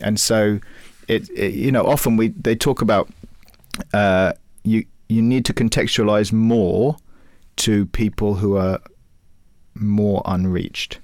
And 0.00 0.20
so, 0.20 0.60
it, 1.06 1.28
it, 1.30 1.54
you 1.54 1.72
know, 1.72 1.84
often 1.84 2.16
we 2.16 2.28
they 2.28 2.54
talk 2.54 2.82
about 2.82 3.08
uh, 3.94 4.32
you 4.62 4.84
you 5.08 5.22
need 5.22 5.44
to 5.46 5.54
contextualize 5.54 6.32
more 6.32 6.96
to 7.58 7.86
people 7.86 8.36
who 8.36 8.56
are 8.56 8.80
more 9.74 10.22
unreached. 10.24 10.98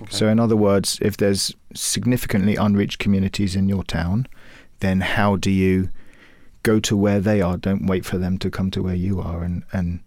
Okay. 0.00 0.10
So, 0.10 0.28
in 0.28 0.38
other 0.38 0.56
words, 0.56 0.98
if 1.02 1.16
there's 1.16 1.54
significantly 1.74 2.56
unreached 2.56 2.98
communities 2.98 3.56
in 3.56 3.68
your 3.68 3.84
town, 3.84 4.26
then 4.80 5.00
how 5.00 5.36
do 5.36 5.50
you 5.50 5.90
go 6.62 6.78
to 6.80 6.96
where 6.96 7.20
they 7.20 7.40
are? 7.40 7.56
Don't 7.56 7.86
wait 7.86 8.04
for 8.04 8.18
them 8.18 8.38
to 8.38 8.50
come 8.50 8.70
to 8.72 8.82
where 8.82 8.94
you 8.94 9.20
are 9.20 9.42
and, 9.42 9.64
and 9.72 10.00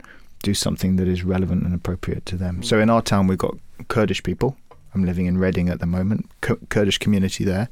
do 0.44 0.54
something 0.54 0.96
that 0.96 1.08
is 1.08 1.24
relevant 1.24 1.64
and 1.64 1.74
appropriate 1.74 2.26
to 2.28 2.38
them. 2.38 2.56
Mm-hmm. 2.56 2.64
So, 2.64 2.80
in 2.80 2.90
our 2.90 3.02
town, 3.02 3.28
we've 3.28 3.38
got 3.38 3.58
Kurdish 3.90 4.24
people. 4.24 4.58
I'm 4.94 5.06
living 5.06 5.26
in 5.26 5.38
Reading 5.38 5.70
at 5.70 5.80
the 5.80 5.86
moment, 5.86 6.30
Kurdish 6.70 6.98
community 6.98 7.44
there. 7.44 7.70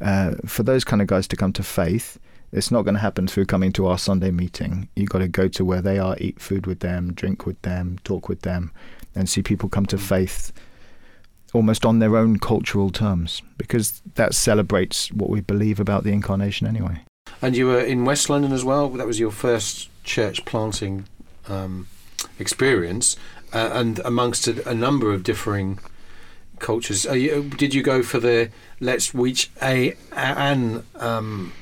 Uh, 0.00 0.32
for 0.46 0.62
those 0.62 0.84
kind 0.84 1.02
of 1.02 1.08
guys 1.08 1.26
to 1.28 1.36
come 1.36 1.52
to 1.54 1.62
faith, 1.62 2.18
it's 2.52 2.70
not 2.70 2.82
going 2.82 2.94
to 2.94 3.00
happen 3.00 3.28
through 3.28 3.46
coming 3.46 3.72
to 3.72 3.86
our 3.86 3.98
Sunday 3.98 4.30
meeting. 4.30 4.88
You've 4.96 5.10
got 5.10 5.18
to 5.18 5.28
go 5.28 5.48
to 5.48 5.64
where 5.64 5.82
they 5.82 5.98
are, 5.98 6.16
eat 6.18 6.40
food 6.40 6.66
with 6.66 6.80
them, 6.80 7.12
drink 7.12 7.46
with 7.46 7.60
them, 7.62 7.98
talk 8.04 8.28
with 8.28 8.42
them, 8.42 8.72
and 9.14 9.28
see 9.28 9.42
people 9.42 9.68
come 9.68 9.86
to 9.86 9.98
faith 9.98 10.52
almost 11.52 11.84
on 11.84 11.98
their 11.98 12.16
own 12.16 12.38
cultural 12.38 12.90
terms 12.90 13.42
because 13.56 14.02
that 14.14 14.34
celebrates 14.34 15.10
what 15.12 15.30
we 15.30 15.40
believe 15.40 15.80
about 15.80 16.04
the 16.04 16.12
incarnation 16.12 16.66
anyway. 16.66 17.04
And 17.42 17.56
you 17.56 17.66
were 17.66 17.80
in 17.80 18.04
West 18.04 18.28
London 18.28 18.52
as 18.52 18.64
well. 18.64 18.88
That 18.88 19.06
was 19.06 19.18
your 19.18 19.30
first 19.30 19.88
church 20.04 20.44
planting 20.44 21.06
um, 21.48 21.88
experience, 22.38 23.16
uh, 23.52 23.70
and 23.72 23.98
amongst 24.00 24.46
a, 24.46 24.68
a, 24.68 24.74
number 24.74 25.12
of 25.12 25.22
differing 25.22 25.78
cultures. 26.58 27.04
You, 27.04 27.44
did 27.44 27.74
you 27.74 27.82
go 27.82 28.02
for 28.02 28.20
the 28.20 28.50
let's 28.78 29.14
reach 29.14 29.50
a 29.62 29.94
an 30.12 30.84
um, 30.96 31.52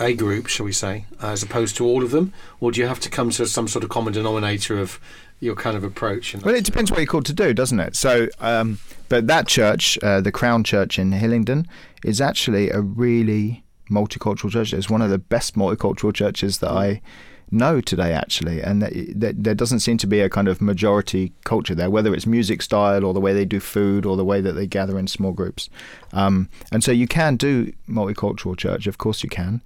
a 0.00 0.14
group, 0.14 0.46
shall 0.46 0.66
we 0.66 0.72
say, 0.72 1.04
as 1.20 1.42
opposed 1.42 1.76
to 1.76 1.84
all 1.84 2.02
of 2.02 2.10
them, 2.10 2.32
or 2.58 2.72
do 2.72 2.80
you 2.80 2.86
have 2.86 3.00
to 3.00 3.10
come 3.10 3.30
to 3.30 3.46
some 3.46 3.68
sort 3.68 3.84
of 3.84 3.90
common 3.90 4.12
denominator 4.12 4.78
of 4.78 4.98
your 5.40 5.54
kind 5.54 5.76
of 5.76 5.84
approach? 5.84 6.34
Well, 6.36 6.54
it 6.54 6.64
depends 6.64 6.90
what 6.90 6.98
you're 6.98 7.06
called 7.06 7.26
to 7.26 7.32
do, 7.32 7.52
doesn't 7.52 7.80
it? 7.80 7.96
So, 7.96 8.28
um, 8.40 8.78
but 9.08 9.26
that 9.26 9.46
church, 9.46 9.98
uh, 10.02 10.20
the 10.20 10.32
Crown 10.32 10.64
Church 10.64 10.98
in 10.98 11.12
Hillingdon, 11.12 11.66
is 12.04 12.20
actually 12.20 12.70
a 12.70 12.80
really 12.80 13.62
multicultural 13.90 14.50
church. 14.50 14.72
It's 14.72 14.88
one 14.88 15.02
of 15.02 15.10
the 15.10 15.18
best 15.18 15.54
multicultural 15.54 16.14
churches 16.14 16.58
that 16.58 16.70
I 16.70 17.02
know 17.50 17.80
today, 17.80 18.12
actually. 18.12 18.62
And 18.62 18.80
that, 18.82 18.92
that, 19.16 19.42
there 19.42 19.54
doesn't 19.54 19.80
seem 19.80 19.96
to 19.98 20.06
be 20.06 20.20
a 20.20 20.28
kind 20.28 20.46
of 20.46 20.60
majority 20.60 21.32
culture 21.44 21.74
there, 21.74 21.90
whether 21.90 22.14
it's 22.14 22.26
music 22.26 22.62
style 22.62 23.04
or 23.04 23.12
the 23.12 23.20
way 23.20 23.32
they 23.32 23.44
do 23.44 23.60
food 23.60 24.06
or 24.06 24.16
the 24.16 24.24
way 24.24 24.40
that 24.40 24.52
they 24.52 24.66
gather 24.66 24.98
in 24.98 25.08
small 25.08 25.32
groups. 25.32 25.68
Um, 26.12 26.48
and 26.70 26.84
so 26.84 26.92
you 26.92 27.08
can 27.08 27.36
do 27.36 27.72
multicultural 27.88 28.56
church, 28.56 28.86
of 28.86 28.98
course 28.98 29.22
you 29.22 29.28
can. 29.28 29.62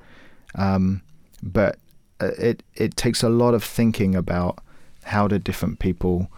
Um, 0.54 1.02
but 1.42 1.78
uh, 2.20 2.30
it 2.38 2.62
it 2.74 2.96
takes 2.96 3.22
a 3.22 3.28
lot 3.28 3.54
of 3.54 3.64
thinking 3.64 4.14
about 4.14 4.58
how 5.04 5.28
do 5.28 5.38
different 5.38 5.78
people 5.78 6.30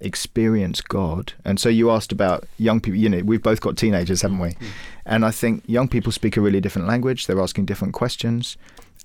experience 0.00 0.80
God. 0.80 1.34
And 1.44 1.60
so 1.60 1.68
you 1.68 1.90
asked 1.90 2.12
about 2.12 2.44
young 2.58 2.80
people. 2.80 2.98
You 2.98 3.08
know, 3.08 3.20
we've 3.20 3.42
both 3.42 3.60
got 3.60 3.76
teenagers, 3.76 4.22
haven't 4.22 4.38
we? 4.38 4.50
Mm. 4.50 4.66
And 5.06 5.24
I 5.24 5.30
think 5.30 5.62
young 5.66 5.88
people 5.88 6.12
speak 6.12 6.36
a 6.36 6.40
really 6.40 6.60
different 6.60 6.88
language. 6.88 7.26
They're 7.26 7.40
asking 7.40 7.66
different 7.66 7.94
questions. 7.94 8.56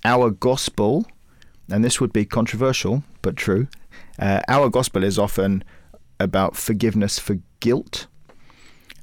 Our 0.04 0.30
gospel, 0.30 1.06
and 1.70 1.84
this 1.84 2.00
would 2.00 2.12
be 2.12 2.24
controversial 2.24 3.02
but 3.22 3.36
true. 3.36 3.68
Uh, 4.18 4.40
our 4.48 4.68
gospel 4.68 5.04
is 5.04 5.18
often 5.18 5.64
about 6.18 6.56
forgiveness 6.56 7.18
for 7.18 7.38
guilt. 7.60 8.06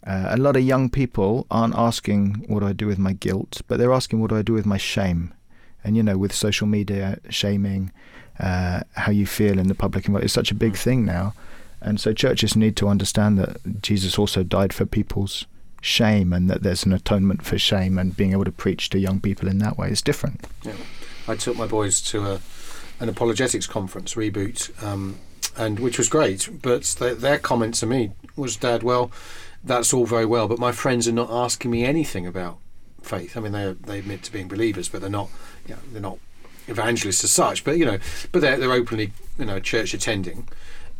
Uh, 0.05 0.27
a 0.29 0.37
lot 0.37 0.55
of 0.55 0.63
young 0.63 0.89
people 0.89 1.45
aren't 1.49 1.75
asking, 1.75 2.45
What 2.47 2.61
do 2.61 2.67
I 2.67 2.73
do 2.73 2.87
with 2.87 2.99
my 2.99 3.13
guilt? 3.13 3.61
but 3.67 3.77
they're 3.77 3.93
asking, 3.93 4.19
What 4.19 4.29
do 4.29 4.37
I 4.37 4.41
do 4.41 4.53
with 4.53 4.65
my 4.65 4.77
shame? 4.77 5.33
And, 5.83 5.97
you 5.97 6.03
know, 6.03 6.17
with 6.17 6.33
social 6.33 6.67
media, 6.67 7.19
shaming, 7.29 7.91
uh, 8.39 8.81
how 8.95 9.11
you 9.11 9.25
feel 9.25 9.59
in 9.59 9.67
the 9.67 9.75
public 9.75 10.05
environment 10.05 10.25
is 10.25 10.33
such 10.33 10.51
a 10.51 10.55
big 10.55 10.75
thing 10.75 11.05
now. 11.05 11.33
And 11.81 11.99
so 11.99 12.13
churches 12.13 12.55
need 12.55 12.75
to 12.77 12.87
understand 12.87 13.37
that 13.39 13.81
Jesus 13.81 14.17
also 14.17 14.43
died 14.43 14.73
for 14.73 14.85
people's 14.85 15.45
shame 15.81 16.31
and 16.31 16.49
that 16.49 16.63
there's 16.63 16.85
an 16.85 16.93
atonement 16.93 17.43
for 17.43 17.57
shame 17.57 17.97
and 17.97 18.15
being 18.15 18.31
able 18.31 18.45
to 18.45 18.51
preach 18.51 18.89
to 18.89 18.99
young 18.99 19.19
people 19.19 19.49
in 19.49 19.57
that 19.57 19.77
way 19.77 19.89
is 19.89 20.01
different. 20.01 20.47
Yeah. 20.63 20.73
I 21.27 21.35
took 21.35 21.57
my 21.57 21.67
boys 21.67 22.01
to 22.03 22.25
a, 22.25 22.41
an 22.99 23.09
apologetics 23.09 23.67
conference, 23.67 24.15
Reboot, 24.15 24.81
um, 24.81 25.19
and 25.57 25.79
which 25.79 25.97
was 25.97 26.07
great. 26.07 26.49
But 26.61 26.83
th- 26.83 27.17
their 27.17 27.37
comment 27.37 27.75
to 27.75 27.85
me 27.85 28.11
was, 28.37 28.55
Dad, 28.55 28.81
well, 28.81 29.11
that's 29.63 29.93
all 29.93 30.05
very 30.05 30.25
well, 30.25 30.47
but 30.47 30.59
my 30.59 30.71
friends 30.71 31.07
are 31.07 31.13
not 31.13 31.29
asking 31.29 31.71
me 31.71 31.83
anything 31.83 32.25
about 32.25 32.59
faith. 33.03 33.37
I 33.37 33.41
mean, 33.41 33.51
they 33.51 33.73
they 33.73 33.99
admit 33.99 34.23
to 34.23 34.31
being 34.31 34.47
believers, 34.47 34.89
but 34.89 35.01
they're 35.01 35.09
not, 35.09 35.29
you 35.67 35.75
know, 35.75 35.81
they're 35.91 36.01
not 36.01 36.17
evangelists 36.67 37.23
as 37.23 37.31
such. 37.31 37.63
But 37.63 37.77
you 37.77 37.85
know, 37.85 37.99
but 38.31 38.41
they're 38.41 38.57
they're 38.57 38.71
openly, 38.71 39.11
you 39.37 39.45
know, 39.45 39.59
church 39.59 39.93
attending. 39.93 40.47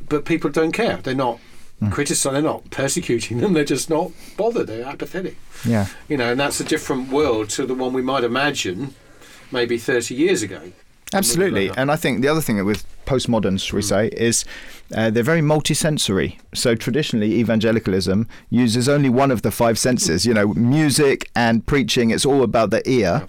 But 0.08 0.26
people 0.26 0.50
don't 0.50 0.72
care. 0.72 0.98
They're 0.98 1.16
not 1.16 1.40
mm. 1.82 1.92
criticizing. 1.92 2.34
They're 2.34 2.52
not 2.52 2.70
persecuting 2.70 3.40
them. 3.40 3.54
They're 3.54 3.64
just 3.64 3.90
not 3.90 4.12
bothered. 4.38 4.68
They're 4.68 4.86
apathetic. 4.86 5.38
Yeah. 5.66 5.88
You 6.08 6.18
know, 6.18 6.32
and 6.32 6.40
that's 6.40 6.60
a 6.60 6.64
different 6.64 7.10
world 7.10 7.50
to 7.52 7.66
the 7.66 7.74
one 7.74 7.94
we 7.94 8.02
might 8.02 8.24
imagine 8.24 8.96
maybe 9.52 9.78
30 9.78 10.16
years 10.16 10.42
ago. 10.42 10.72
Absolutely. 11.14 11.70
And 11.76 11.92
I 11.92 11.96
think 11.96 12.22
the 12.22 12.28
other 12.28 12.42
thing 12.42 12.64
with 12.66 12.86
postmoderns, 13.06 13.66
shall 13.66 13.78
we 13.78 13.84
mm. 13.84 13.90
say, 13.90 14.08
is 14.10 14.46
uh, 14.96 15.10
they're 15.10 15.24
very 15.24 15.42
multisensory. 15.42 16.38
So 16.54 16.76
traditionally, 16.76 17.36
evangelicalism 17.36 18.28
uses 18.50 18.88
only 18.88 19.10
one 19.10 19.32
of 19.32 19.42
the 19.42 19.52
five 19.52 19.78
senses. 19.78 20.26
You 20.26 20.34
know, 20.34 20.48
music 20.54 21.30
and 21.36 21.66
preaching. 21.66 22.12
It's 22.12 22.26
all 22.26 22.44
about 22.44 22.70
the 22.70 22.88
ear. 22.90 23.28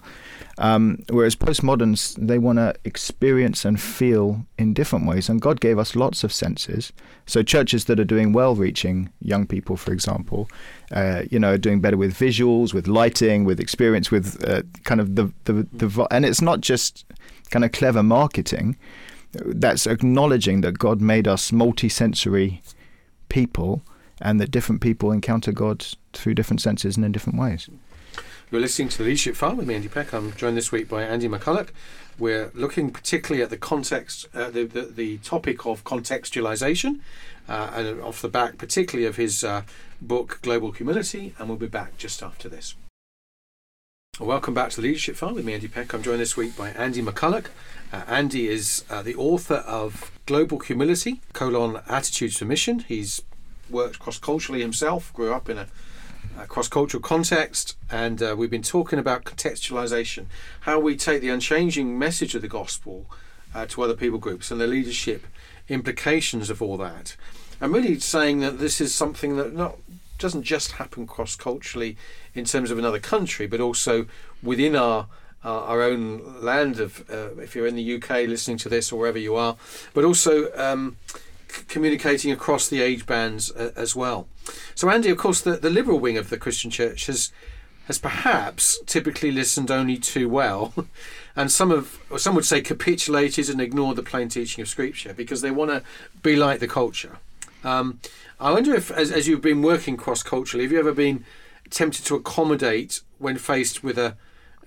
Um, 0.57 1.03
whereas 1.09 1.35
postmoderns, 1.35 2.15
they 2.15 2.39
want 2.39 2.59
to 2.59 2.73
experience 2.85 3.65
and 3.65 3.79
feel 3.79 4.45
in 4.57 4.73
different 4.73 5.05
ways. 5.05 5.27
And 5.27 5.41
God 5.41 5.59
gave 5.59 5.77
us 5.77 5.95
lots 5.95 6.23
of 6.23 6.31
senses. 6.31 6.93
So 7.25 7.43
churches 7.43 7.85
that 7.85 7.99
are 7.99 8.05
doing 8.05 8.31
well 8.31 8.55
reaching 8.55 9.09
young 9.19 9.47
people, 9.47 9.75
for 9.75 9.91
example, 9.91 10.49
uh, 10.91 11.23
you 11.29 11.39
know, 11.39 11.53
are 11.53 11.57
doing 11.57 11.81
better 11.81 11.97
with 11.97 12.13
visuals, 12.13 12.73
with 12.73 12.87
lighting, 12.87 13.43
with 13.43 13.59
experience, 13.59 14.11
with 14.11 14.43
uh, 14.47 14.61
kind 14.83 15.01
of 15.01 15.15
the, 15.15 15.33
the, 15.43 15.67
the, 15.73 16.07
and 16.11 16.25
it's 16.25 16.41
not 16.41 16.61
just 16.61 17.05
kind 17.49 17.65
of 17.65 17.71
clever 17.73 18.03
marketing. 18.03 18.77
That's 19.33 19.85
acknowledging 19.85 20.61
that 20.61 20.79
God 20.79 21.01
made 21.01 21.27
us 21.27 21.51
multisensory 21.51 22.61
people 23.27 23.83
and 24.21 24.39
that 24.39 24.51
different 24.51 24.79
people 24.79 25.11
encounter 25.11 25.51
God 25.51 25.85
through 26.13 26.35
different 26.35 26.61
senses 26.61 26.95
and 26.95 27.05
in 27.05 27.11
different 27.11 27.37
ways. 27.37 27.69
You're 28.55 28.61
listening 28.61 28.87
to 28.87 28.99
the 28.99 29.03
Leadership 29.03 29.35
File 29.35 29.53
with 29.53 29.67
me, 29.67 29.75
Andy 29.75 29.89
Peck. 29.89 30.13
I'm 30.13 30.33
joined 30.35 30.55
this 30.55 30.71
week 30.71 30.87
by 30.87 31.03
Andy 31.03 31.27
McCullough. 31.27 31.67
We're 32.17 32.51
looking 32.53 32.89
particularly 32.89 33.43
at 33.43 33.49
the 33.49 33.57
context, 33.57 34.27
uh, 34.33 34.49
the, 34.49 34.63
the, 34.63 34.83
the 34.83 35.17
topic 35.17 35.65
of 35.65 35.83
contextualization, 35.83 37.01
uh, 37.49 37.71
and 37.73 37.99
off 37.99 38.21
the 38.21 38.29
back, 38.29 38.57
particularly 38.57 39.05
of 39.07 39.17
his 39.17 39.43
uh, 39.43 39.63
book 40.01 40.39
Global 40.41 40.71
Humility. 40.71 41.33
And 41.37 41.49
we'll 41.49 41.57
be 41.57 41.67
back 41.67 41.97
just 41.97 42.23
after 42.23 42.47
this. 42.47 42.75
Welcome 44.21 44.53
back 44.53 44.69
to 44.69 44.77
the 44.77 44.83
Leadership 44.83 45.17
File 45.17 45.33
with 45.33 45.43
me, 45.43 45.53
Andy 45.53 45.67
Peck. 45.67 45.93
I'm 45.93 46.01
joined 46.01 46.21
this 46.21 46.37
week 46.37 46.55
by 46.55 46.69
Andy 46.69 47.01
McCullough. 47.01 47.47
Uh, 47.91 48.03
Andy 48.07 48.47
is 48.47 48.85
uh, 48.89 49.01
the 49.01 49.15
author 49.15 49.65
of 49.67 50.13
Global 50.25 50.59
Humility: 50.59 51.19
colon 51.33 51.81
Attitudes 51.89 52.37
to 52.37 52.45
Mission. 52.45 52.79
He's 52.79 53.21
worked 53.69 53.99
cross 53.99 54.17
culturally 54.17 54.61
himself, 54.61 55.13
grew 55.13 55.33
up 55.33 55.49
in 55.49 55.57
a 55.57 55.67
cross 56.47 56.67
cultural 56.67 57.01
context, 57.01 57.77
and 57.89 58.21
uh, 58.21 58.35
we've 58.37 58.49
been 58.49 58.61
talking 58.61 58.99
about 58.99 59.23
contextualization, 59.23 60.25
how 60.61 60.79
we 60.79 60.95
take 60.95 61.21
the 61.21 61.29
unchanging 61.29 61.97
message 61.97 62.35
of 62.35 62.41
the 62.41 62.47
gospel 62.47 63.05
uh, 63.53 63.65
to 63.67 63.81
other 63.81 63.95
people 63.95 64.19
groups 64.19 64.51
and 64.51 64.59
the 64.59 64.67
leadership 64.67 65.25
implications 65.69 66.49
of 66.49 66.61
all 66.61 66.77
that. 66.77 67.15
I'm 67.61 67.73
really 67.73 67.99
saying 67.99 68.41
that 68.41 68.59
this 68.59 68.81
is 68.81 68.93
something 68.93 69.37
that 69.37 69.53
not 69.53 69.77
doesn't 70.17 70.43
just 70.43 70.73
happen 70.73 71.05
cross 71.05 71.35
culturally 71.35 71.97
in 72.33 72.45
terms 72.45 72.71
of 72.71 72.77
another 72.77 72.99
country, 72.99 73.47
but 73.47 73.59
also 73.59 74.05
within 74.43 74.75
our 74.75 75.07
uh, 75.43 75.63
our 75.65 75.83
own 75.83 76.41
land 76.41 76.79
of 76.79 77.09
uh, 77.09 77.35
if 77.35 77.55
you're 77.55 77.67
in 77.67 77.75
the 77.75 77.95
UK 77.95 78.27
listening 78.27 78.57
to 78.57 78.69
this 78.69 78.91
or 78.91 78.99
wherever 78.99 79.19
you 79.19 79.35
are, 79.35 79.55
but 79.93 80.03
also 80.03 80.51
um, 80.55 80.97
communicating 81.67 82.31
across 82.31 82.67
the 82.67 82.81
age 82.81 83.05
bands 83.05 83.51
uh, 83.51 83.71
as 83.75 83.95
well. 83.95 84.27
So, 84.75 84.89
Andy, 84.89 85.09
of 85.09 85.17
course, 85.17 85.41
the, 85.41 85.57
the 85.57 85.69
liberal 85.69 85.99
wing 85.99 86.17
of 86.17 86.29
the 86.29 86.37
Christian 86.37 86.71
Church 86.71 87.07
has 87.07 87.31
has 87.87 87.99
perhaps 87.99 88.79
typically 88.87 89.31
listened 89.31 89.69
only 89.69 89.95
too 89.97 90.27
well, 90.27 90.73
and 91.35 91.51
some 91.51 91.71
of 91.71 91.99
some 92.17 92.35
would 92.35 92.45
say 92.45 92.61
capitulated 92.61 93.49
and 93.49 93.61
ignored 93.61 93.95
the 93.95 94.03
plain 94.03 94.27
teaching 94.27 94.61
of 94.61 94.67
Scripture 94.67 95.13
because 95.13 95.41
they 95.41 95.51
want 95.51 95.71
to 95.71 95.83
be 96.21 96.35
like 96.35 96.59
the 96.59 96.67
culture. 96.67 97.17
Um, 97.63 97.99
I 98.39 98.51
wonder 98.51 98.75
if, 98.75 98.91
as, 98.91 99.11
as 99.11 99.27
you've 99.27 99.41
been 99.41 99.61
working 99.61 99.97
cross 99.97 100.21
culturally, 100.21 100.65
have 100.65 100.71
you 100.71 100.79
ever 100.79 100.93
been 100.93 101.25
tempted 101.69 102.05
to 102.05 102.15
accommodate 102.15 103.01
when 103.17 103.37
faced 103.37 103.83
with 103.83 103.97
a 103.97 104.15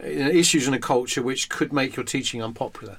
know, 0.01 0.29
issues 0.29 0.67
in 0.67 0.75
a 0.75 0.79
culture 0.79 1.23
which 1.23 1.49
could 1.49 1.73
make 1.73 1.97
your 1.97 2.05
teaching 2.05 2.43
unpopular? 2.43 2.99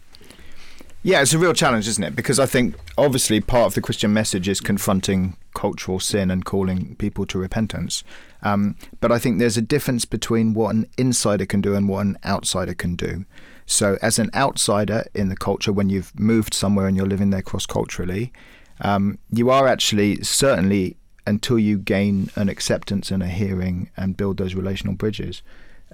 Yeah, 1.01 1.21
it's 1.21 1.33
a 1.33 1.39
real 1.39 1.53
challenge, 1.53 1.87
isn't 1.87 2.03
it? 2.03 2.15
Because 2.15 2.39
I 2.39 2.45
think 2.45 2.75
obviously 2.97 3.39
part 3.39 3.67
of 3.67 3.73
the 3.73 3.81
Christian 3.81 4.11
message 4.11 4.49
is 4.49 4.59
confronting 4.59 5.37
cultural 5.53 5.99
sin 5.99 6.29
and 6.29 6.43
calling 6.43 6.95
people 6.97 7.25
to 7.27 7.39
repentance. 7.39 8.03
Um, 8.43 8.75
but 8.99 9.09
I 9.09 9.17
think 9.17 9.39
there's 9.39 9.55
a 9.55 9.61
difference 9.61 10.03
between 10.03 10.53
what 10.53 10.75
an 10.75 10.87
insider 10.97 11.45
can 11.45 11.61
do 11.61 11.73
and 11.73 11.87
what 11.87 12.05
an 12.05 12.17
outsider 12.25 12.73
can 12.73 12.97
do. 12.97 13.23
So, 13.65 13.97
as 14.01 14.19
an 14.19 14.29
outsider 14.35 15.05
in 15.13 15.29
the 15.29 15.37
culture, 15.37 15.71
when 15.71 15.89
you've 15.89 16.17
moved 16.19 16.53
somewhere 16.53 16.87
and 16.87 16.97
you're 16.97 17.05
living 17.05 17.29
there 17.29 17.43
cross 17.43 17.65
culturally, 17.65 18.33
um, 18.81 19.19
you 19.29 19.49
are 19.49 19.67
actually 19.67 20.21
certainly 20.23 20.97
until 21.25 21.59
you 21.59 21.77
gain 21.77 22.29
an 22.35 22.49
acceptance 22.49 23.11
and 23.11 23.21
a 23.23 23.27
hearing 23.27 23.91
and 23.95 24.17
build 24.17 24.37
those 24.37 24.55
relational 24.55 24.95
bridges. 24.95 25.43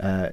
Uh, 0.02 0.30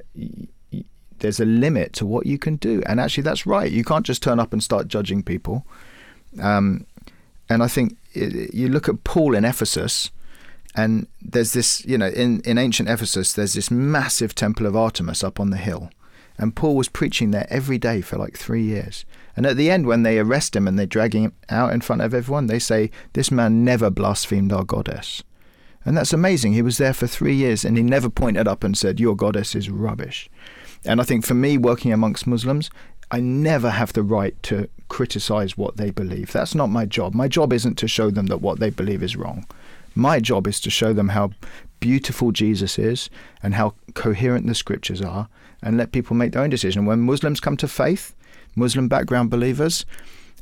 there's 1.22 1.40
a 1.40 1.44
limit 1.44 1.92
to 1.94 2.06
what 2.06 2.26
you 2.26 2.38
can 2.38 2.56
do. 2.56 2.82
And 2.84 3.00
actually, 3.00 3.22
that's 3.22 3.46
right. 3.46 3.70
You 3.70 3.84
can't 3.84 4.04
just 4.04 4.22
turn 4.22 4.38
up 4.38 4.52
and 4.52 4.62
start 4.62 4.88
judging 4.88 5.22
people. 5.22 5.64
Um, 6.40 6.86
and 7.48 7.62
I 7.62 7.68
think 7.68 7.96
it, 8.12 8.52
you 8.52 8.68
look 8.68 8.88
at 8.88 9.04
Paul 9.04 9.34
in 9.34 9.44
Ephesus, 9.44 10.10
and 10.74 11.06
there's 11.20 11.52
this, 11.52 11.84
you 11.84 11.96
know, 11.96 12.08
in, 12.08 12.40
in 12.40 12.58
ancient 12.58 12.88
Ephesus, 12.88 13.32
there's 13.32 13.54
this 13.54 13.70
massive 13.70 14.34
temple 14.34 14.66
of 14.66 14.76
Artemis 14.76 15.24
up 15.24 15.38
on 15.38 15.50
the 15.50 15.56
hill. 15.56 15.90
And 16.38 16.56
Paul 16.56 16.76
was 16.76 16.88
preaching 16.88 17.30
there 17.30 17.46
every 17.50 17.78
day 17.78 18.00
for 18.00 18.16
like 18.16 18.36
three 18.36 18.62
years. 18.62 19.04
And 19.36 19.46
at 19.46 19.56
the 19.56 19.70
end, 19.70 19.86
when 19.86 20.02
they 20.02 20.18
arrest 20.18 20.56
him 20.56 20.66
and 20.66 20.78
they 20.78 20.86
drag 20.86 21.14
him 21.14 21.32
out 21.48 21.72
in 21.72 21.82
front 21.82 22.02
of 22.02 22.14
everyone, 22.14 22.46
they 22.46 22.58
say, 22.58 22.90
This 23.12 23.30
man 23.30 23.64
never 23.64 23.90
blasphemed 23.90 24.52
our 24.52 24.64
goddess. 24.64 25.22
And 25.84 25.96
that's 25.96 26.12
amazing. 26.12 26.52
He 26.52 26.62
was 26.62 26.78
there 26.78 26.94
for 26.94 27.06
three 27.06 27.34
years 27.34 27.64
and 27.64 27.76
he 27.76 27.82
never 27.82 28.08
pointed 28.08 28.48
up 28.48 28.64
and 28.64 28.76
said, 28.76 29.00
Your 29.00 29.16
goddess 29.16 29.54
is 29.54 29.70
rubbish. 29.70 30.30
And 30.84 31.00
I 31.00 31.04
think 31.04 31.24
for 31.24 31.34
me, 31.34 31.58
working 31.58 31.92
amongst 31.92 32.26
Muslims, 32.26 32.70
I 33.10 33.20
never 33.20 33.70
have 33.70 33.92
the 33.92 34.02
right 34.02 34.40
to 34.44 34.68
criticize 34.88 35.56
what 35.56 35.76
they 35.76 35.90
believe. 35.90 36.32
That's 36.32 36.54
not 36.54 36.70
my 36.70 36.86
job. 36.86 37.14
My 37.14 37.28
job 37.28 37.52
isn't 37.52 37.76
to 37.78 37.88
show 37.88 38.10
them 38.10 38.26
that 38.26 38.42
what 38.42 38.58
they 38.58 38.70
believe 38.70 39.02
is 39.02 39.16
wrong. 39.16 39.46
My 39.94 40.20
job 40.20 40.46
is 40.46 40.60
to 40.60 40.70
show 40.70 40.92
them 40.92 41.10
how 41.10 41.32
beautiful 41.80 42.32
Jesus 42.32 42.78
is 42.78 43.10
and 43.42 43.54
how 43.54 43.74
coherent 43.94 44.46
the 44.46 44.54
scriptures 44.54 45.02
are 45.02 45.28
and 45.62 45.76
let 45.76 45.92
people 45.92 46.16
make 46.16 46.32
their 46.32 46.42
own 46.42 46.50
decision. 46.50 46.86
When 46.86 47.00
Muslims 47.00 47.40
come 47.40 47.56
to 47.58 47.68
faith, 47.68 48.14
Muslim 48.56 48.88
background 48.88 49.30
believers 49.30 49.84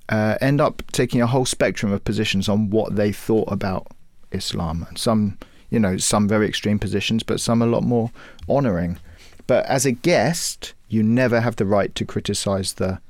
uh, 0.09 0.37
end 0.41 0.61
up 0.61 0.83
taking 0.93 1.21
a 1.21 1.27
whole 1.27 1.47
spectrum 1.47 1.93
of 1.93 2.05
positions 2.05 2.49
on 2.49 2.71
what 2.71 2.97
they 2.97 3.13
thought 3.13 3.51
about 3.51 3.89
Islam. 4.33 4.87
Some, 4.97 5.39
you 5.71 5.79
know, 5.79 5.97
some 5.97 6.29
very 6.29 6.49
extreme 6.49 6.79
positions, 6.79 7.23
but 7.23 7.41
some 7.41 7.63
a 7.63 7.67
lot 7.67 7.83
more 7.83 8.11
honoring. 8.49 8.99
But 9.51 9.67
as 9.67 9.85
a 9.85 9.91
guest, 9.91 10.75
you 10.89 11.03
never 11.03 11.41
have 11.41 11.57
the 11.57 11.67
right 11.67 11.93
to 11.97 12.05
criticize 12.05 12.75
the 12.75 13.01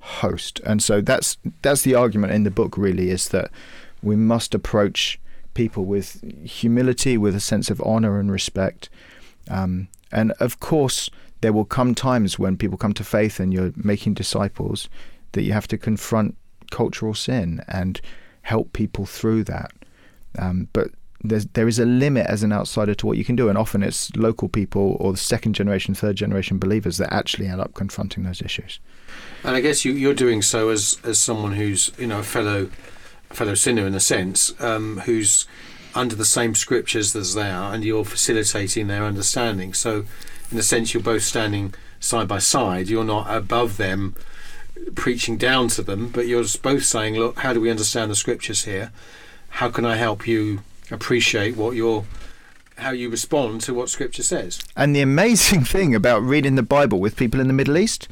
host. 0.00 0.58
And 0.64 0.82
so 0.82 1.02
that's 1.02 1.36
that's 1.60 1.82
the 1.82 1.94
argument 1.94 2.32
in 2.32 2.44
the 2.44 2.50
book 2.50 2.78
really 2.78 3.10
is 3.10 3.28
that 3.28 3.50
we 4.02 4.16
must 4.16 4.54
approach 4.54 5.20
people 5.52 5.84
with 5.84 6.24
humility, 6.48 7.18
with 7.18 7.34
a 7.34 7.40
sense 7.40 7.68
of 7.68 7.82
honor 7.82 8.18
and 8.18 8.32
respect. 8.32 8.88
Um, 9.50 9.88
and 10.10 10.32
of 10.40 10.60
course, 10.60 11.10
there 11.42 11.52
will 11.52 11.66
come 11.66 11.94
times 11.94 12.38
when 12.38 12.56
people 12.56 12.78
come 12.78 12.94
to 12.94 13.04
faith 13.04 13.38
and 13.38 13.52
you're 13.52 13.74
making 13.76 14.14
disciples 14.14 14.88
that 15.32 15.42
you 15.42 15.52
have 15.52 15.68
to 15.68 15.76
confront 15.76 16.38
cultural 16.70 17.12
sin 17.12 17.62
and 17.68 18.00
help 18.40 18.72
people 18.72 19.04
through 19.04 19.44
that. 19.44 19.72
Um, 20.38 20.68
but 20.72 20.88
there's, 21.24 21.46
there 21.46 21.68
is 21.68 21.78
a 21.78 21.84
limit 21.84 22.26
as 22.26 22.42
an 22.42 22.52
outsider 22.52 22.94
to 22.94 23.06
what 23.06 23.16
you 23.16 23.24
can 23.24 23.36
do, 23.36 23.48
and 23.48 23.56
often 23.56 23.82
it's 23.82 24.14
local 24.16 24.48
people 24.48 24.96
or 25.00 25.12
the 25.12 25.18
second 25.18 25.54
generation, 25.54 25.94
third 25.94 26.16
generation 26.16 26.58
believers 26.58 26.98
that 26.98 27.12
actually 27.12 27.46
end 27.46 27.60
up 27.60 27.74
confronting 27.74 28.24
those 28.24 28.42
issues. 28.42 28.80
And 29.44 29.56
I 29.56 29.60
guess 29.60 29.84
you, 29.84 29.92
you're 29.92 30.14
doing 30.14 30.42
so 30.42 30.70
as 30.70 30.98
as 31.04 31.18
someone 31.18 31.52
who's 31.52 31.92
you 31.98 32.06
know 32.06 32.20
a 32.20 32.24
fellow 32.24 32.70
fellow 33.30 33.54
sinner 33.54 33.86
in 33.86 33.94
a 33.94 34.00
sense, 34.00 34.52
um, 34.60 34.98
who's 35.00 35.46
under 35.94 36.16
the 36.16 36.24
same 36.24 36.54
scriptures 36.54 37.14
as 37.14 37.34
they 37.34 37.50
are, 37.50 37.72
and 37.74 37.84
you're 37.84 38.04
facilitating 38.04 38.86
their 38.86 39.04
understanding. 39.04 39.74
So, 39.74 40.04
in 40.50 40.58
a 40.58 40.62
sense, 40.62 40.92
you're 40.94 41.02
both 41.02 41.22
standing 41.22 41.74
side 42.00 42.28
by 42.28 42.38
side. 42.38 42.88
You're 42.88 43.04
not 43.04 43.34
above 43.34 43.76
them, 43.76 44.16
preaching 44.94 45.36
down 45.36 45.68
to 45.68 45.82
them, 45.82 46.08
but 46.08 46.26
you're 46.26 46.44
both 46.62 46.84
saying, 46.84 47.14
"Look, 47.14 47.38
how 47.38 47.52
do 47.52 47.60
we 47.60 47.70
understand 47.70 48.10
the 48.10 48.16
scriptures 48.16 48.64
here? 48.64 48.90
How 49.56 49.68
can 49.68 49.84
I 49.84 49.96
help 49.96 50.26
you 50.26 50.62
appreciate 50.92 51.56
what 51.56 51.76
you're?" 51.76 52.04
How 52.78 52.90
you 52.90 53.10
respond 53.10 53.60
to 53.62 53.74
what 53.74 53.90
Scripture 53.90 54.22
says. 54.22 54.58
And 54.74 54.96
the 54.96 55.02
amazing 55.02 55.62
thing 55.74 55.94
about 55.94 56.22
reading 56.22 56.54
the 56.54 56.62
Bible 56.62 56.98
with 57.00 57.16
people 57.16 57.38
in 57.38 57.46
the 57.46 57.52
Middle 57.52 57.76
East 57.76 58.08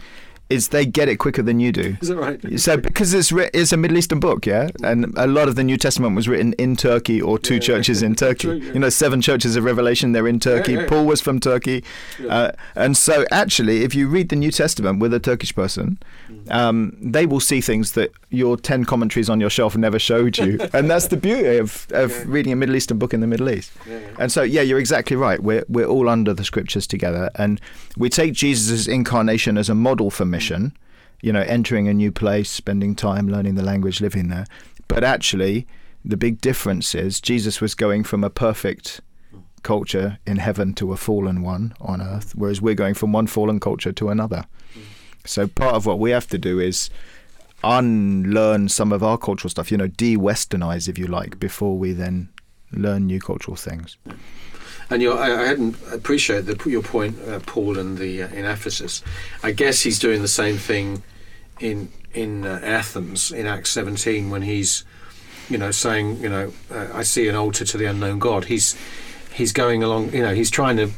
is 0.50 0.68
they 0.68 0.84
get 0.84 1.08
it 1.08 1.16
quicker 1.16 1.42
than 1.42 1.60
you 1.60 1.72
do. 1.72 1.96
Is 2.02 2.08
that 2.08 2.16
right? 2.16 2.60
So 2.60 2.76
because 2.76 3.14
it's 3.14 3.32
it's 3.32 3.72
a 3.72 3.76
Middle 3.76 3.96
Eastern 3.96 4.20
book, 4.20 4.46
yeah, 4.46 4.68
and 4.82 5.12
a 5.16 5.26
lot 5.26 5.48
of 5.48 5.54
the 5.54 5.64
New 5.64 5.76
Testament 5.76 6.16
was 6.16 6.28
written 6.28 6.52
in 6.54 6.76
Turkey 6.76 7.20
or 7.22 7.38
two 7.38 7.54
Yeah. 7.54 7.60
churches 7.60 8.02
in 8.02 8.14
Turkey. 8.26 8.48
True, 8.48 8.54
yeah. 8.56 8.72
You 8.72 8.80
know, 8.80 8.88
seven 8.88 9.20
churches 9.22 9.56
of 9.56 9.64
Revelation 9.64 10.12
they're 10.12 10.28
in 10.28 10.40
Turkey. 10.40 10.72
Yeah, 10.72 10.80
yeah. 10.80 10.86
Paul 10.88 11.06
was 11.06 11.20
from 11.20 11.40
Turkey, 11.40 11.82
Yeah. 12.18 12.26
uh, 12.34 12.52
and 12.74 12.96
so 12.96 13.24
actually, 13.30 13.82
if 13.84 13.94
you 13.94 14.08
read 14.08 14.28
the 14.28 14.36
New 14.36 14.50
Testament 14.50 14.98
with 15.00 15.14
a 15.14 15.20
Turkish 15.20 15.54
person, 15.54 15.98
Mm. 16.30 16.52
um, 16.54 16.96
they 17.00 17.26
will 17.26 17.40
see 17.40 17.60
things 17.60 17.92
that 17.92 18.10
your 18.30 18.56
ten 18.56 18.84
commentaries 18.84 19.28
on 19.28 19.40
your 19.40 19.50
shelf 19.50 19.76
never 19.76 19.98
showed 19.98 20.38
you, 20.38 20.58
and 20.72 20.90
that's 20.90 21.08
the 21.08 21.16
beauty 21.16 21.56
of, 21.58 21.86
of 21.90 22.10
Yeah. 22.10 22.24
reading 22.26 22.52
a 22.52 22.56
Middle 22.56 22.76
Eastern 22.76 22.98
book 22.98 23.12
in 23.14 23.20
the 23.20 23.26
Middle 23.26 23.50
East. 23.50 23.72
Yeah, 23.88 23.98
yeah. 23.98 24.06
And 24.18 24.30
so, 24.32 24.42
yeah, 24.42 24.62
you're 24.62 24.78
exactly 24.78 25.16
right. 25.16 25.42
We're 25.42 25.64
we're 25.68 25.86
all 25.86 26.08
under 26.08 26.32
the 26.34 26.44
scriptures 26.44 26.86
together, 26.86 27.30
and 27.36 27.60
we 27.96 28.08
take 28.08 28.32
Jesus' 28.32 28.86
incarnation 28.88 29.58
as 29.58 29.68
a 29.68 29.74
model 29.74 30.10
for 30.10 30.24
mission. 30.24 30.39
You 31.22 31.32
know, 31.32 31.42
entering 31.42 31.86
a 31.86 31.92
new 31.92 32.10
place, 32.10 32.48
spending 32.48 32.94
time 32.94 33.28
learning 33.28 33.56
the 33.56 33.62
language, 33.62 34.00
living 34.00 34.28
there. 34.28 34.46
But 34.88 35.04
actually, 35.04 35.66
the 36.02 36.16
big 36.16 36.40
difference 36.40 36.94
is 36.94 37.20
Jesus 37.20 37.60
was 37.60 37.74
going 37.74 38.04
from 38.04 38.24
a 38.24 38.30
perfect 38.30 39.02
culture 39.62 40.18
in 40.26 40.38
heaven 40.38 40.72
to 40.74 40.92
a 40.92 40.96
fallen 40.96 41.42
one 41.42 41.74
on 41.80 42.00
earth, 42.00 42.32
whereas 42.34 42.62
we're 42.62 42.74
going 42.74 42.94
from 42.94 43.12
one 43.12 43.26
fallen 43.26 43.60
culture 43.60 43.92
to 43.92 44.08
another. 44.08 44.44
So 45.26 45.46
part 45.46 45.74
of 45.74 45.84
what 45.84 45.98
we 45.98 46.10
have 46.12 46.26
to 46.28 46.38
do 46.38 46.58
is 46.58 46.88
unlearn 47.62 48.70
some 48.70 48.90
of 48.90 49.02
our 49.02 49.18
cultural 49.18 49.50
stuff, 49.50 49.70
you 49.70 49.76
know, 49.76 49.88
de-westernize 49.88 50.88
if 50.88 50.96
you 50.96 51.06
like, 51.06 51.38
before 51.38 51.76
we 51.76 51.92
then 51.92 52.30
learn 52.72 53.06
new 53.06 53.20
cultural 53.20 53.56
things. 53.56 53.98
And 54.90 55.02
I, 55.02 55.42
I 55.42 55.46
hadn't 55.46 55.76
appreciate 55.92 56.42
the, 56.42 56.68
your 56.68 56.82
point, 56.82 57.16
uh, 57.26 57.40
Paul, 57.46 57.78
in 57.78 57.96
the 57.96 58.24
uh, 58.24 58.28
in 58.28 58.44
Ephesus. 58.44 59.02
I 59.42 59.52
guess 59.52 59.82
he's 59.82 59.98
doing 59.98 60.20
the 60.20 60.28
same 60.28 60.56
thing 60.56 61.02
in 61.60 61.90
in 62.12 62.44
uh, 62.44 62.60
Athens 62.62 63.30
in 63.30 63.46
Acts 63.46 63.70
17 63.70 64.30
when 64.30 64.42
he's, 64.42 64.84
you 65.48 65.58
know, 65.58 65.70
saying, 65.70 66.20
you 66.20 66.28
know, 66.28 66.52
uh, 66.72 66.88
I 66.92 67.04
see 67.04 67.28
an 67.28 67.36
altar 67.36 67.64
to 67.64 67.78
the 67.78 67.84
unknown 67.84 68.18
God. 68.18 68.46
He's 68.46 68.76
he's 69.32 69.52
going 69.52 69.82
along, 69.82 70.12
you 70.12 70.22
know, 70.22 70.34
he's 70.34 70.50
trying 70.50 70.76
to 70.78 70.90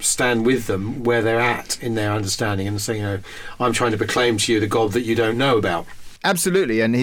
stand 0.00 0.46
with 0.46 0.66
them 0.66 1.04
where 1.04 1.22
they're 1.22 1.40
at 1.40 1.82
in 1.82 1.94
their 1.94 2.12
understanding 2.12 2.66
and 2.66 2.80
saying, 2.80 3.00
you 3.00 3.06
know, 3.06 3.18
I'm 3.60 3.72
trying 3.72 3.92
to 3.92 3.98
proclaim 3.98 4.38
to 4.38 4.52
you 4.52 4.60
the 4.60 4.66
God 4.66 4.92
that 4.92 5.02
you 5.02 5.14
don't 5.14 5.36
know 5.36 5.58
about. 5.58 5.86
Absolutely, 6.24 6.80
and 6.80 6.94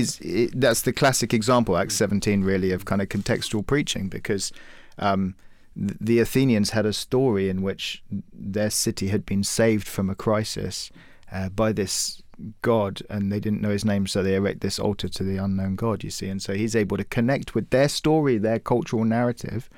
that's 0.54 0.82
the 0.82 0.92
classic 0.92 1.34
example, 1.34 1.78
Acts 1.78 1.96
17, 1.96 2.44
really, 2.44 2.72
of 2.72 2.84
kind 2.84 3.02
of 3.02 3.08
contextual 3.08 3.66
preaching, 3.66 4.10
because 4.10 4.52
um, 5.00 5.36
the 5.76 6.20
Athenians 6.20 6.72
had 6.72 6.86
a 6.86 6.94
story 6.94 7.50
in 7.50 7.62
which 7.62 8.04
their 8.34 8.70
city 8.70 9.10
had 9.10 9.26
been 9.26 9.44
saved 9.44 9.88
from 9.88 10.10
a 10.10 10.16
crisis 10.16 10.90
uh, 11.32 11.50
by 11.50 11.72
this 11.72 12.22
god, 12.62 13.02
and 13.10 13.32
they 13.32 13.40
didn't 13.40 13.62
know 13.62 13.70
his 13.70 13.86
name, 13.86 14.08
so 14.08 14.24
they 14.24 14.36
erect 14.36 14.62
this 14.62 14.80
altar 14.80 15.08
to 15.10 15.24
the 15.24 15.38
unknown 15.38 15.76
god. 15.76 16.04
You 16.04 16.10
see, 16.10 16.28
and 16.28 16.42
so 16.42 16.54
he's 16.54 16.76
able 16.76 16.98
to 16.98 17.04
connect 17.04 17.56
with 17.56 17.70
their 17.70 17.90
story, 17.90 18.38
their 18.38 18.60
cultural 18.60 19.04
narrative, 19.04 19.70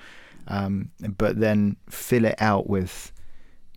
um, 0.47 0.91
but 1.17 1.39
then 1.39 1.77
fill 1.89 2.25
it 2.25 2.35
out 2.39 2.69
with 2.69 3.11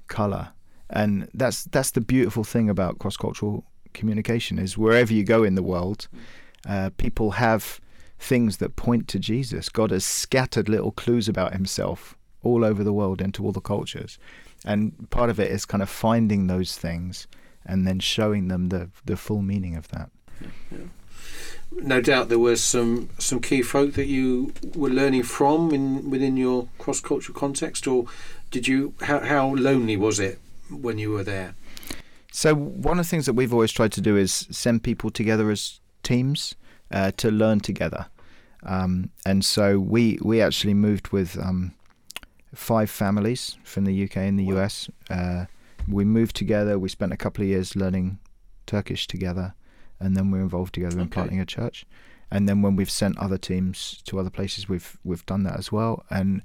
color, 0.08 0.50
and 0.90 1.28
that's 1.34 1.64
that's 1.64 1.92
the 1.92 2.00
beautiful 2.00 2.44
thing 2.44 2.68
about 2.68 2.98
cross 2.98 3.16
cultural 3.16 3.64
communication 3.92 4.58
is 4.58 4.78
wherever 4.78 5.12
you 5.12 5.24
go 5.24 5.42
in 5.42 5.54
the 5.54 5.62
world, 5.62 6.08
uh, 6.68 6.90
people 6.96 7.32
have 7.32 7.80
things 8.20 8.58
that 8.58 8.76
point 8.76 9.08
to 9.08 9.18
Jesus. 9.18 9.68
God 9.68 9.90
has 9.90 10.04
scattered 10.04 10.68
little 10.68 10.92
clues 10.92 11.28
about 11.28 11.52
Himself 11.52 12.16
all 12.42 12.64
over 12.64 12.84
the 12.84 12.92
world 12.92 13.20
into 13.20 13.44
all 13.44 13.52
the 13.52 13.60
cultures, 13.60 14.18
and 14.64 15.08
part 15.10 15.30
of 15.30 15.40
it 15.40 15.50
is 15.50 15.64
kind 15.64 15.82
of 15.82 15.88
finding 15.88 16.46
those 16.46 16.76
things 16.76 17.26
and 17.66 17.86
then 17.86 17.98
showing 17.98 18.48
them 18.48 18.68
the 18.68 18.90
the 19.04 19.16
full 19.16 19.42
meaning 19.42 19.74
of 19.74 19.88
that. 19.88 20.10
No 21.72 22.00
doubt 22.00 22.28
there 22.28 22.38
were 22.38 22.56
some 22.56 23.08
some 23.18 23.40
key 23.40 23.62
folk 23.62 23.94
that 23.94 24.06
you 24.06 24.52
were 24.74 24.90
learning 24.90 25.22
from 25.22 25.72
in 25.72 26.10
within 26.10 26.36
your 26.36 26.68
cross 26.78 27.00
cultural 27.00 27.38
context, 27.38 27.86
or 27.86 28.04
did 28.50 28.68
you? 28.68 28.94
How, 29.02 29.20
how 29.20 29.54
lonely 29.54 29.96
was 29.96 30.20
it 30.20 30.38
when 30.70 30.98
you 30.98 31.10
were 31.10 31.24
there? 31.24 31.54
So 32.32 32.54
one 32.54 32.98
of 32.98 33.06
the 33.06 33.10
things 33.10 33.26
that 33.26 33.32
we've 33.32 33.52
always 33.52 33.72
tried 33.72 33.92
to 33.92 34.00
do 34.00 34.16
is 34.16 34.46
send 34.50 34.82
people 34.82 35.10
together 35.10 35.50
as 35.50 35.80
teams 36.02 36.54
uh, 36.90 37.10
to 37.16 37.30
learn 37.30 37.60
together, 37.60 38.06
um, 38.62 39.10
and 39.24 39.44
so 39.44 39.78
we 39.78 40.18
we 40.22 40.40
actually 40.42 40.74
moved 40.74 41.08
with 41.08 41.38
um, 41.38 41.72
five 42.54 42.90
families 42.90 43.56
from 43.64 43.84
the 43.84 44.04
UK 44.04 44.16
and 44.18 44.38
the 44.38 44.46
Wow. 44.46 44.62
US. 44.64 44.90
Uh, 45.08 45.46
we 45.88 46.04
moved 46.04 46.36
together. 46.36 46.78
We 46.78 46.88
spent 46.88 47.12
a 47.12 47.16
couple 47.16 47.42
of 47.42 47.48
years 47.48 47.74
learning 47.76 48.18
Turkish 48.66 49.06
together, 49.06 49.54
and 49.98 50.16
then 50.16 50.30
we're 50.30 50.42
involved 50.42 50.74
together 50.74 51.00
in 51.00 51.08
planting 51.08 51.40
a 51.40 51.46
church. 51.46 51.86
And 52.30 52.48
then 52.48 52.62
when 52.62 52.76
we've 52.76 52.90
sent 52.90 53.18
other 53.18 53.38
teams 53.38 54.02
to 54.04 54.18
other 54.20 54.30
places, 54.30 54.68
we've 54.68 54.98
we've 55.04 55.26
done 55.26 55.42
that 55.44 55.58
as 55.58 55.72
well. 55.72 56.04
And 56.10 56.42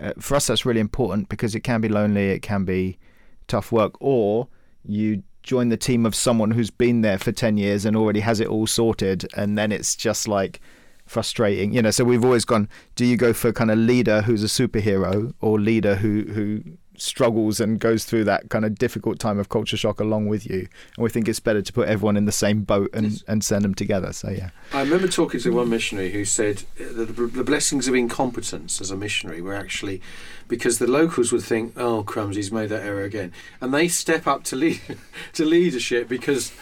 uh, 0.00 0.12
for 0.18 0.34
us, 0.36 0.46
that's 0.46 0.64
really 0.66 0.80
important 0.80 1.28
because 1.28 1.54
it 1.54 1.60
can 1.60 1.80
be 1.80 1.88
lonely, 1.88 2.30
it 2.30 2.40
can 2.42 2.64
be 2.64 2.98
tough 3.46 3.70
work, 3.70 3.94
or 4.00 4.48
you 4.84 5.22
join 5.42 5.68
the 5.68 5.76
team 5.76 6.06
of 6.06 6.14
someone 6.14 6.52
who's 6.52 6.70
been 6.70 7.02
there 7.02 7.18
for 7.18 7.32
10 7.32 7.56
years 7.56 7.84
and 7.84 7.96
already 7.96 8.20
has 8.20 8.40
it 8.40 8.48
all 8.48 8.66
sorted 8.66 9.26
and 9.36 9.58
then 9.58 9.72
it's 9.72 9.96
just 9.96 10.28
like 10.28 10.60
frustrating 11.06 11.72
you 11.72 11.82
know? 11.82 11.90
So 11.90 12.04
we've 12.04 12.24
always 12.24 12.44
gone 12.44 12.68
do 12.94 13.04
you 13.04 13.16
go 13.16 13.32
for 13.32 13.52
kind 13.52 13.70
of 13.70 13.78
leader 13.78 14.22
who's 14.22 14.42
a 14.42 14.46
superhero 14.46 15.34
or 15.40 15.58
leader 15.58 15.96
who 15.96 16.22
who 16.32 16.62
struggles 17.02 17.58
and 17.60 17.80
goes 17.80 18.04
through 18.04 18.22
that 18.24 18.48
kind 18.48 18.64
of 18.64 18.76
difficult 18.78 19.18
time 19.18 19.38
of 19.38 19.48
culture 19.48 19.76
shock 19.76 19.98
along 20.00 20.28
with 20.28 20.48
you 20.48 20.60
and 20.96 21.02
we 21.04 21.10
think 21.10 21.26
it's 21.28 21.40
better 21.40 21.60
to 21.60 21.72
put 21.72 21.88
everyone 21.88 22.16
in 22.16 22.24
the 22.26 22.32
same 22.32 22.62
boat 22.62 22.88
and 22.94 23.10
Yes. 23.10 23.24
and 23.26 23.44
send 23.44 23.64
them 23.64 23.74
together 23.74 24.12
so 24.12 24.30
yeah 24.30 24.50
I 24.72 24.80
remember 24.82 25.08
talking 25.08 25.40
to 25.40 25.50
one 25.50 25.68
missionary 25.68 26.12
who 26.12 26.24
said 26.24 26.62
that 26.78 27.16
the, 27.16 27.26
the 27.26 27.44
blessings 27.44 27.88
of 27.88 27.94
incompetence 27.94 28.80
as 28.80 28.90
a 28.90 28.96
missionary 28.96 29.40
were 29.42 29.54
actually 29.54 30.00
because 30.48 30.78
the 30.78 30.86
locals 30.86 31.32
would 31.32 31.42
think, 31.42 31.72
"Oh, 31.78 32.02
crumbs, 32.02 32.36
he's 32.36 32.52
made 32.52 32.68
that 32.68 32.82
error 32.82 33.04
again," 33.04 33.32
and 33.60 33.72
they 33.72 33.88
step 33.88 34.26
up 34.26 34.44
to 34.44 34.56
lead 34.56 34.80
to 35.32 35.44
leadership 35.46 36.08
because 36.08 36.52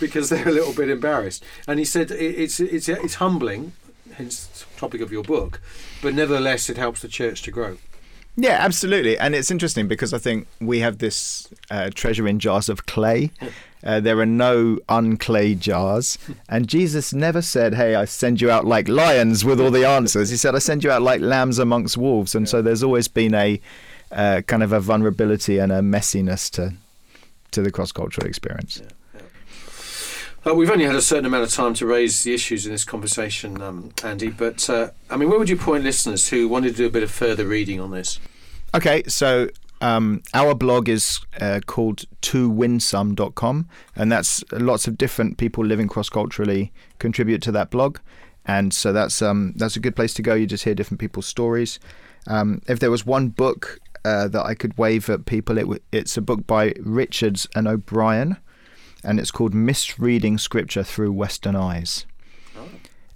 because 0.00 0.28
they're 0.28 0.46
a 0.48 0.52
little 0.52 0.74
bit 0.74 0.90
embarrassed. 0.90 1.42
And 1.66 1.78
he 1.78 1.84
said 1.84 2.10
it, 2.10 2.20
it's 2.20 2.60
it's 2.60 2.88
it's 2.88 3.14
humbling. 3.14 3.72
hence 4.14 4.46
the 4.46 4.78
topic 4.80 5.00
of 5.00 5.10
your 5.12 5.22
book, 5.22 5.60
but 6.02 6.12
nevertheless, 6.14 6.68
it 6.68 6.76
helps 6.76 7.00
the 7.00 7.08
church 7.08 7.40
to 7.42 7.50
grow. 7.50 7.78
Yeah, 8.40 8.56
absolutely. 8.60 9.18
And 9.18 9.34
it's 9.34 9.50
interesting 9.50 9.88
because 9.88 10.14
I 10.14 10.18
think 10.18 10.46
we 10.60 10.78
have 10.78 10.98
this 10.98 11.48
uh, 11.72 11.90
treasure 11.92 12.28
in 12.28 12.38
jars 12.38 12.68
of 12.68 12.86
clay. 12.86 13.30
Uh, 13.84 14.00
there 14.00 14.18
are 14.18 14.26
no 14.26 14.76
unclay 14.88 15.54
jars. 15.54 16.18
And 16.48 16.66
Jesus 16.66 17.14
never 17.14 17.40
said, 17.40 17.74
Hey, 17.74 17.94
I 17.94 18.06
send 18.06 18.40
you 18.40 18.50
out 18.50 18.64
like 18.64 18.88
lions 18.88 19.44
with 19.44 19.60
all 19.60 19.70
the 19.70 19.86
answers. 19.86 20.30
He 20.30 20.36
said, 20.36 20.56
I 20.56 20.58
send 20.58 20.82
you 20.82 20.90
out 20.90 21.00
like 21.00 21.20
lambs 21.20 21.60
amongst 21.60 21.96
wolves. 21.96 22.34
And 22.34 22.48
so 22.48 22.60
there's 22.60 22.82
always 22.82 23.06
been 23.06 23.34
a 23.34 23.60
uh, 24.10 24.42
kind 24.48 24.64
of 24.64 24.72
a 24.72 24.80
vulnerability 24.80 25.58
and 25.58 25.70
a 25.70 25.78
messiness 25.78 26.50
to, 26.54 26.74
to 27.52 27.62
the 27.62 27.70
cross 27.70 27.92
cultural 27.92 28.26
experience. 28.26 28.82
Uh, 30.48 30.54
we've 30.54 30.70
only 30.70 30.84
had 30.84 30.94
a 30.94 31.02
certain 31.02 31.26
amount 31.26 31.42
of 31.42 31.52
time 31.52 31.74
to 31.74 31.84
raise 31.84 32.22
the 32.22 32.32
issues 32.32 32.64
in 32.64 32.72
this 32.72 32.84
conversation, 32.84 33.60
um, 33.60 33.90
Andy. 34.02 34.30
But 34.30 34.68
uh, 34.70 34.90
I 35.10 35.16
mean, 35.16 35.28
where 35.28 35.38
would 35.38 35.48
you 35.48 35.56
point 35.56 35.84
listeners 35.84 36.28
who 36.28 36.48
wanted 36.48 36.70
to 36.70 36.76
do 36.76 36.86
a 36.86 36.90
bit 36.90 37.02
of 37.02 37.10
further 37.10 37.44
reading 37.46 37.80
on 37.80 37.90
this? 37.90 38.18
Okay, 38.74 39.02
so 39.08 39.48
um, 39.80 40.22
our 40.32 40.54
blog 40.54 40.88
is 40.88 41.20
uh, 41.40 41.60
called 41.66 42.04
towinsome.com, 42.22 43.68
and 43.94 44.12
that's 44.12 44.42
lots 44.52 44.86
of 44.86 44.96
different 44.96 45.36
people 45.36 45.64
living 45.64 45.88
cross 45.88 46.08
culturally 46.08 46.72
contribute 46.98 47.42
to 47.42 47.52
that 47.52 47.70
blog. 47.70 47.98
And 48.46 48.72
so 48.72 48.92
that's 48.92 49.20
um, 49.20 49.52
that's 49.56 49.76
a 49.76 49.80
good 49.80 49.96
place 49.96 50.14
to 50.14 50.22
go. 50.22 50.34
You 50.34 50.46
just 50.46 50.64
hear 50.64 50.74
different 50.74 51.00
people's 51.00 51.26
stories. 51.26 51.78
Um, 52.26 52.62
if 52.68 52.80
there 52.80 52.90
was 52.90 53.04
one 53.04 53.28
book 53.28 53.80
uh, 54.04 54.28
that 54.28 54.46
I 54.46 54.54
could 54.54 54.78
wave 54.78 55.10
at 55.10 55.26
people, 55.26 55.58
it 55.58 55.62
w- 55.62 55.80
it's 55.92 56.16
a 56.16 56.22
book 56.22 56.46
by 56.46 56.72
Richards 56.80 57.46
and 57.54 57.68
O'Brien, 57.68 58.38
and 59.04 59.18
it's 59.20 59.30
called 59.30 59.54
Misreading 59.54 60.38
Scripture 60.38 60.82
Through 60.82 61.12
Western 61.12 61.56
Eyes. 61.56 62.04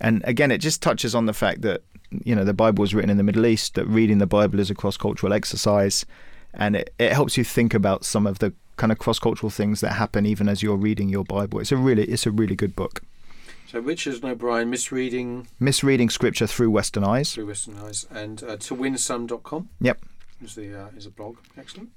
And 0.00 0.22
again, 0.26 0.50
it 0.50 0.58
just 0.58 0.82
touches 0.82 1.14
on 1.14 1.26
the 1.26 1.32
fact 1.32 1.62
that 1.62 1.82
you 2.24 2.34
know 2.34 2.44
the 2.44 2.52
Bible 2.54 2.82
was 2.82 2.92
written 2.94 3.10
in 3.10 3.16
the 3.18 3.22
Middle 3.22 3.46
East, 3.46 3.74
that 3.76 3.86
reading 3.86 4.18
the 4.18 4.26
Bible 4.26 4.58
is 4.58 4.70
a 4.70 4.74
cross 4.74 4.96
cultural 4.96 5.32
exercise, 5.32 6.04
and 6.54 6.74
it, 6.76 6.92
it 6.98 7.12
helps 7.12 7.36
you 7.38 7.44
think 7.44 7.72
about 7.72 8.04
some 8.04 8.26
of 8.26 8.40
the 8.40 8.52
kind 8.76 8.90
of 8.90 8.98
cross 8.98 9.18
cultural 9.20 9.48
things 9.50 9.80
that 9.80 9.92
happen 9.92 10.26
even 10.26 10.48
as 10.48 10.62
you're 10.62 10.76
reading 10.76 11.08
your 11.08 11.24
Bible. 11.24 11.60
It's 11.60 11.70
a 11.72 11.76
really 11.76 12.04
it's 12.04 12.26
a 12.26 12.30
really 12.32 12.56
good 12.56 12.74
book. 12.74 13.02
So 13.68 13.78
Richards 13.78 14.16
and 14.20 14.30
O'Brien, 14.32 14.68
misreading 14.68 15.46
Misreading 15.60 16.10
Scripture 16.10 16.46
Through 16.48 16.70
Western 16.72 17.04
Eyes. 17.04 17.32
through 17.32 17.46
Western 17.46 17.78
Eyes, 17.78 18.04
and 18.10 18.42
uh, 18.42 18.56
to 18.56 18.74
winsome.com 18.74 19.68
Yep. 19.80 20.00
is 20.44 20.54
the 20.56 20.74
uh, 20.82 20.88
is 20.96 21.06
a 21.06 21.10
blog. 21.10 21.36
Excellent, 21.56 21.90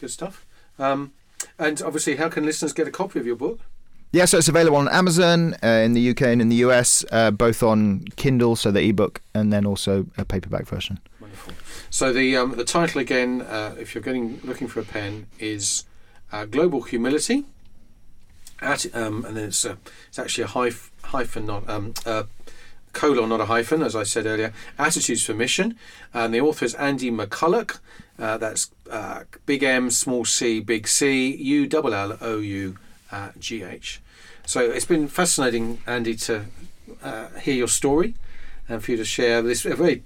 good 0.00 0.10
stuff. 0.10 0.44
Um, 0.80 1.12
and 1.58 1.80
obviously, 1.82 2.16
how 2.16 2.28
can 2.28 2.44
listeners 2.44 2.72
get 2.72 2.88
a 2.88 2.90
copy 2.90 3.18
of 3.18 3.26
your 3.26 3.36
book? 3.36 3.60
Yeah, 4.12 4.24
so 4.24 4.38
it's 4.38 4.48
available 4.48 4.76
on 4.76 4.88
Amazon 4.88 5.54
uh, 5.62 5.68
in 5.68 5.92
the 5.92 6.10
UK 6.10 6.22
and 6.22 6.42
in 6.42 6.48
the 6.48 6.56
US, 6.56 7.04
uh, 7.12 7.30
both 7.30 7.62
on 7.62 8.00
Kindle, 8.16 8.56
so 8.56 8.72
the 8.72 8.80
ebook, 8.80 9.20
and 9.34 9.52
then 9.52 9.64
also 9.64 10.06
a 10.18 10.24
paperback 10.24 10.66
version. 10.66 10.98
Wonderful. 11.20 11.52
So 11.90 12.12
the 12.12 12.36
um, 12.36 12.56
the 12.56 12.64
title 12.64 13.00
again, 13.00 13.42
uh, 13.42 13.76
if 13.78 13.94
you're 13.94 14.02
getting 14.02 14.40
looking 14.42 14.66
for 14.66 14.80
a 14.80 14.84
pen, 14.84 15.26
is 15.38 15.84
uh, 16.32 16.44
Global 16.44 16.82
Humility. 16.82 17.44
At, 18.60 18.94
um, 18.94 19.24
and 19.24 19.36
then 19.36 19.44
it's 19.44 19.64
uh, 19.64 19.76
it's 20.08 20.18
actually 20.18 20.44
a 20.44 20.48
hyph- 20.48 20.90
hyphen, 21.04 21.46
not 21.46 21.68
um, 21.70 21.94
uh, 22.04 22.24
colon, 22.92 23.28
not 23.28 23.40
a 23.40 23.46
hyphen, 23.46 23.80
as 23.80 23.94
I 23.94 24.02
said 24.02 24.26
earlier. 24.26 24.52
Attitudes 24.76 25.24
for 25.24 25.34
Mission, 25.34 25.76
and 26.12 26.34
the 26.34 26.40
author 26.40 26.64
is 26.64 26.74
Andy 26.74 27.10
McCullough. 27.12 27.78
Uh, 28.18 28.36
that's 28.38 28.70
uh, 28.90 29.24
big 29.46 29.62
M, 29.62 29.90
small 29.90 30.24
c, 30.24 30.60
big 30.60 30.88
C, 30.88 31.34
U 31.34 31.66
double 31.66 31.94
L 31.94 32.18
O 32.20 32.38
U 32.38 32.76
uh, 33.12 33.30
G 33.38 33.62
H. 33.62 34.00
So 34.46 34.60
it's 34.60 34.84
been 34.84 35.08
fascinating, 35.08 35.78
Andy, 35.86 36.14
to 36.16 36.46
uh, 37.02 37.28
hear 37.40 37.54
your 37.54 37.68
story 37.68 38.14
and 38.68 38.82
for 38.82 38.90
you 38.90 38.96
to 38.96 39.04
share 39.04 39.42
this 39.42 39.64
a 39.64 39.74
very 39.74 40.02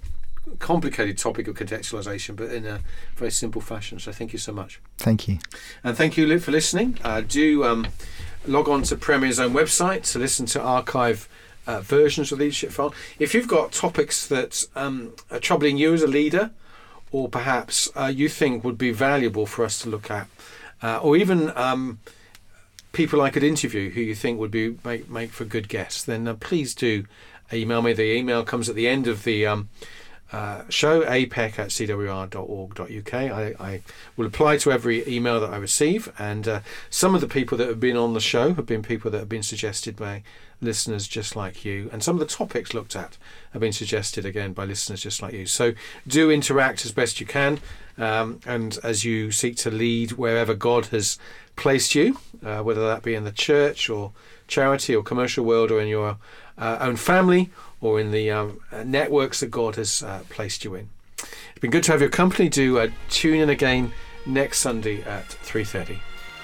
complicated 0.59 1.17
topic 1.17 1.47
of 1.47 1.55
contextualization, 1.55 2.35
but 2.35 2.51
in 2.51 2.65
a 2.65 2.79
very 3.15 3.31
simple 3.31 3.61
fashion. 3.61 3.99
So 3.99 4.11
thank 4.11 4.33
you 4.33 4.39
so 4.39 4.51
much. 4.51 4.79
Thank 4.97 5.27
you. 5.27 5.39
And 5.83 5.97
thank 5.97 6.17
you, 6.17 6.27
Luke, 6.27 6.43
for 6.43 6.51
listening. 6.51 6.99
Uh, 7.03 7.21
do 7.21 7.63
um, 7.63 7.87
log 8.45 8.69
on 8.69 8.83
to 8.83 8.95
Premier's 8.95 9.39
own 9.39 9.53
website 9.53 10.03
to 10.11 10.19
listen 10.19 10.45
to 10.47 10.61
archive 10.61 11.27
uh, 11.67 11.81
versions 11.81 12.31
of 12.31 12.39
Leadership 12.39 12.71
File. 12.71 12.93
If 13.17 13.33
you've 13.33 13.47
got 13.47 13.71
topics 13.71 14.27
that 14.27 14.67
um, 14.75 15.13
are 15.31 15.39
troubling 15.39 15.77
you 15.77 15.93
as 15.93 16.03
a 16.03 16.07
leader, 16.07 16.51
or 17.15 17.29
perhaps 17.29 17.89
uh, 17.95 18.11
you 18.13 18.27
think 18.27 18.61
would 18.65 18.77
be 18.77 18.91
valuable 18.91 19.45
for 19.45 19.63
us 19.63 19.79
to 19.79 19.87
look 19.89 20.11
at, 20.11 20.27
uh, 20.83 20.97
or 20.97 21.15
even 21.15 21.49
um, 21.55 21.97
people 22.91 23.21
I 23.21 23.29
could 23.29 23.41
interview 23.41 23.89
who 23.89 24.01
you 24.01 24.13
think 24.13 24.37
would 24.37 24.51
be 24.51 24.77
make, 24.83 25.09
make 25.09 25.31
for 25.31 25.45
good 25.45 25.69
guests, 25.69 26.03
then 26.03 26.27
uh, 26.27 26.33
please 26.33 26.75
do 26.75 27.05
email 27.53 27.81
me. 27.81 27.93
The 27.93 28.11
email 28.13 28.43
comes 28.43 28.67
at 28.67 28.75
the 28.75 28.89
end 28.89 29.07
of 29.07 29.23
the 29.23 29.47
um, 29.47 29.69
uh, 30.31 30.63
show, 30.69 31.01
apeck 31.03 31.59
at 31.59 31.69
cwr.org.uk. 31.69 33.13
I, 33.13 33.55
I 33.59 33.81
will 34.17 34.25
apply 34.25 34.57
to 34.57 34.71
every 34.71 35.07
email 35.07 35.39
that 35.39 35.51
I 35.51 35.57
receive, 35.57 36.11
and 36.17 36.47
uh, 36.47 36.59
some 36.89 37.13
of 37.13 37.21
the 37.21 37.27
people 37.27 37.57
that 37.59 37.67
have 37.67 37.79
been 37.79 37.95
on 37.95 38.13
the 38.13 38.19
show 38.19 38.53
have 38.53 38.65
been 38.65 38.81
people 38.81 39.11
that 39.11 39.19
have 39.19 39.29
been 39.29 39.43
suggested 39.43 39.95
by 39.95 40.23
listeners 40.61 41.07
just 41.07 41.35
like 41.35 41.63
you, 41.63 41.89
and 41.93 42.03
some 42.03 42.15
of 42.15 42.19
the 42.19 42.25
topics 42.25 42.73
looked 42.73 42.95
at 42.95 43.17
have 43.51 43.59
been 43.59 43.73
suggested 43.73 44.25
again 44.25 44.53
by 44.53 44.65
listeners 44.65 45.03
just 45.03 45.21
like 45.21 45.33
you. 45.33 45.45
So 45.45 45.73
do 46.07 46.31
interact 46.31 46.85
as 46.85 46.91
best 46.91 47.19
you 47.19 47.27
can, 47.27 47.59
um, 47.97 48.39
and 48.45 48.79
as 48.83 49.05
you 49.05 49.31
seek 49.31 49.57
to 49.57 49.71
lead 49.71 50.13
wherever 50.13 50.55
God 50.55 50.87
has 50.87 51.19
placed 51.55 51.93
you, 51.93 52.17
uh, 52.43 52.61
whether 52.63 52.85
that 52.87 53.03
be 53.03 53.15
in 53.15 53.25
the 53.25 53.31
church 53.31 53.89
or 53.89 54.11
charity 54.47 54.95
or 54.95 55.03
commercial 55.03 55.45
world 55.45 55.71
or 55.71 55.79
in 55.79 55.87
your 55.87 56.17
uh, 56.57 56.77
own 56.79 56.95
family 56.95 57.49
or 57.81 57.99
in 57.99 58.11
the 58.11 58.31
um, 58.31 58.59
uh, 58.71 58.83
networks 58.83 59.39
that 59.39 59.51
God 59.51 59.75
has 59.75 60.03
uh, 60.03 60.21
placed 60.29 60.63
you 60.63 60.75
in. 60.75 60.89
It's 61.17 61.59
been 61.61 61.71
good 61.71 61.83
to 61.83 61.91
have 61.91 62.01
your 62.01 62.09
company. 62.09 62.49
Do 62.49 62.79
uh, 62.79 62.89
tune 63.09 63.39
in 63.39 63.49
again 63.49 63.93
next 64.25 64.59
Sunday 64.59 65.01
at 65.03 65.27
3.30. 65.27 65.99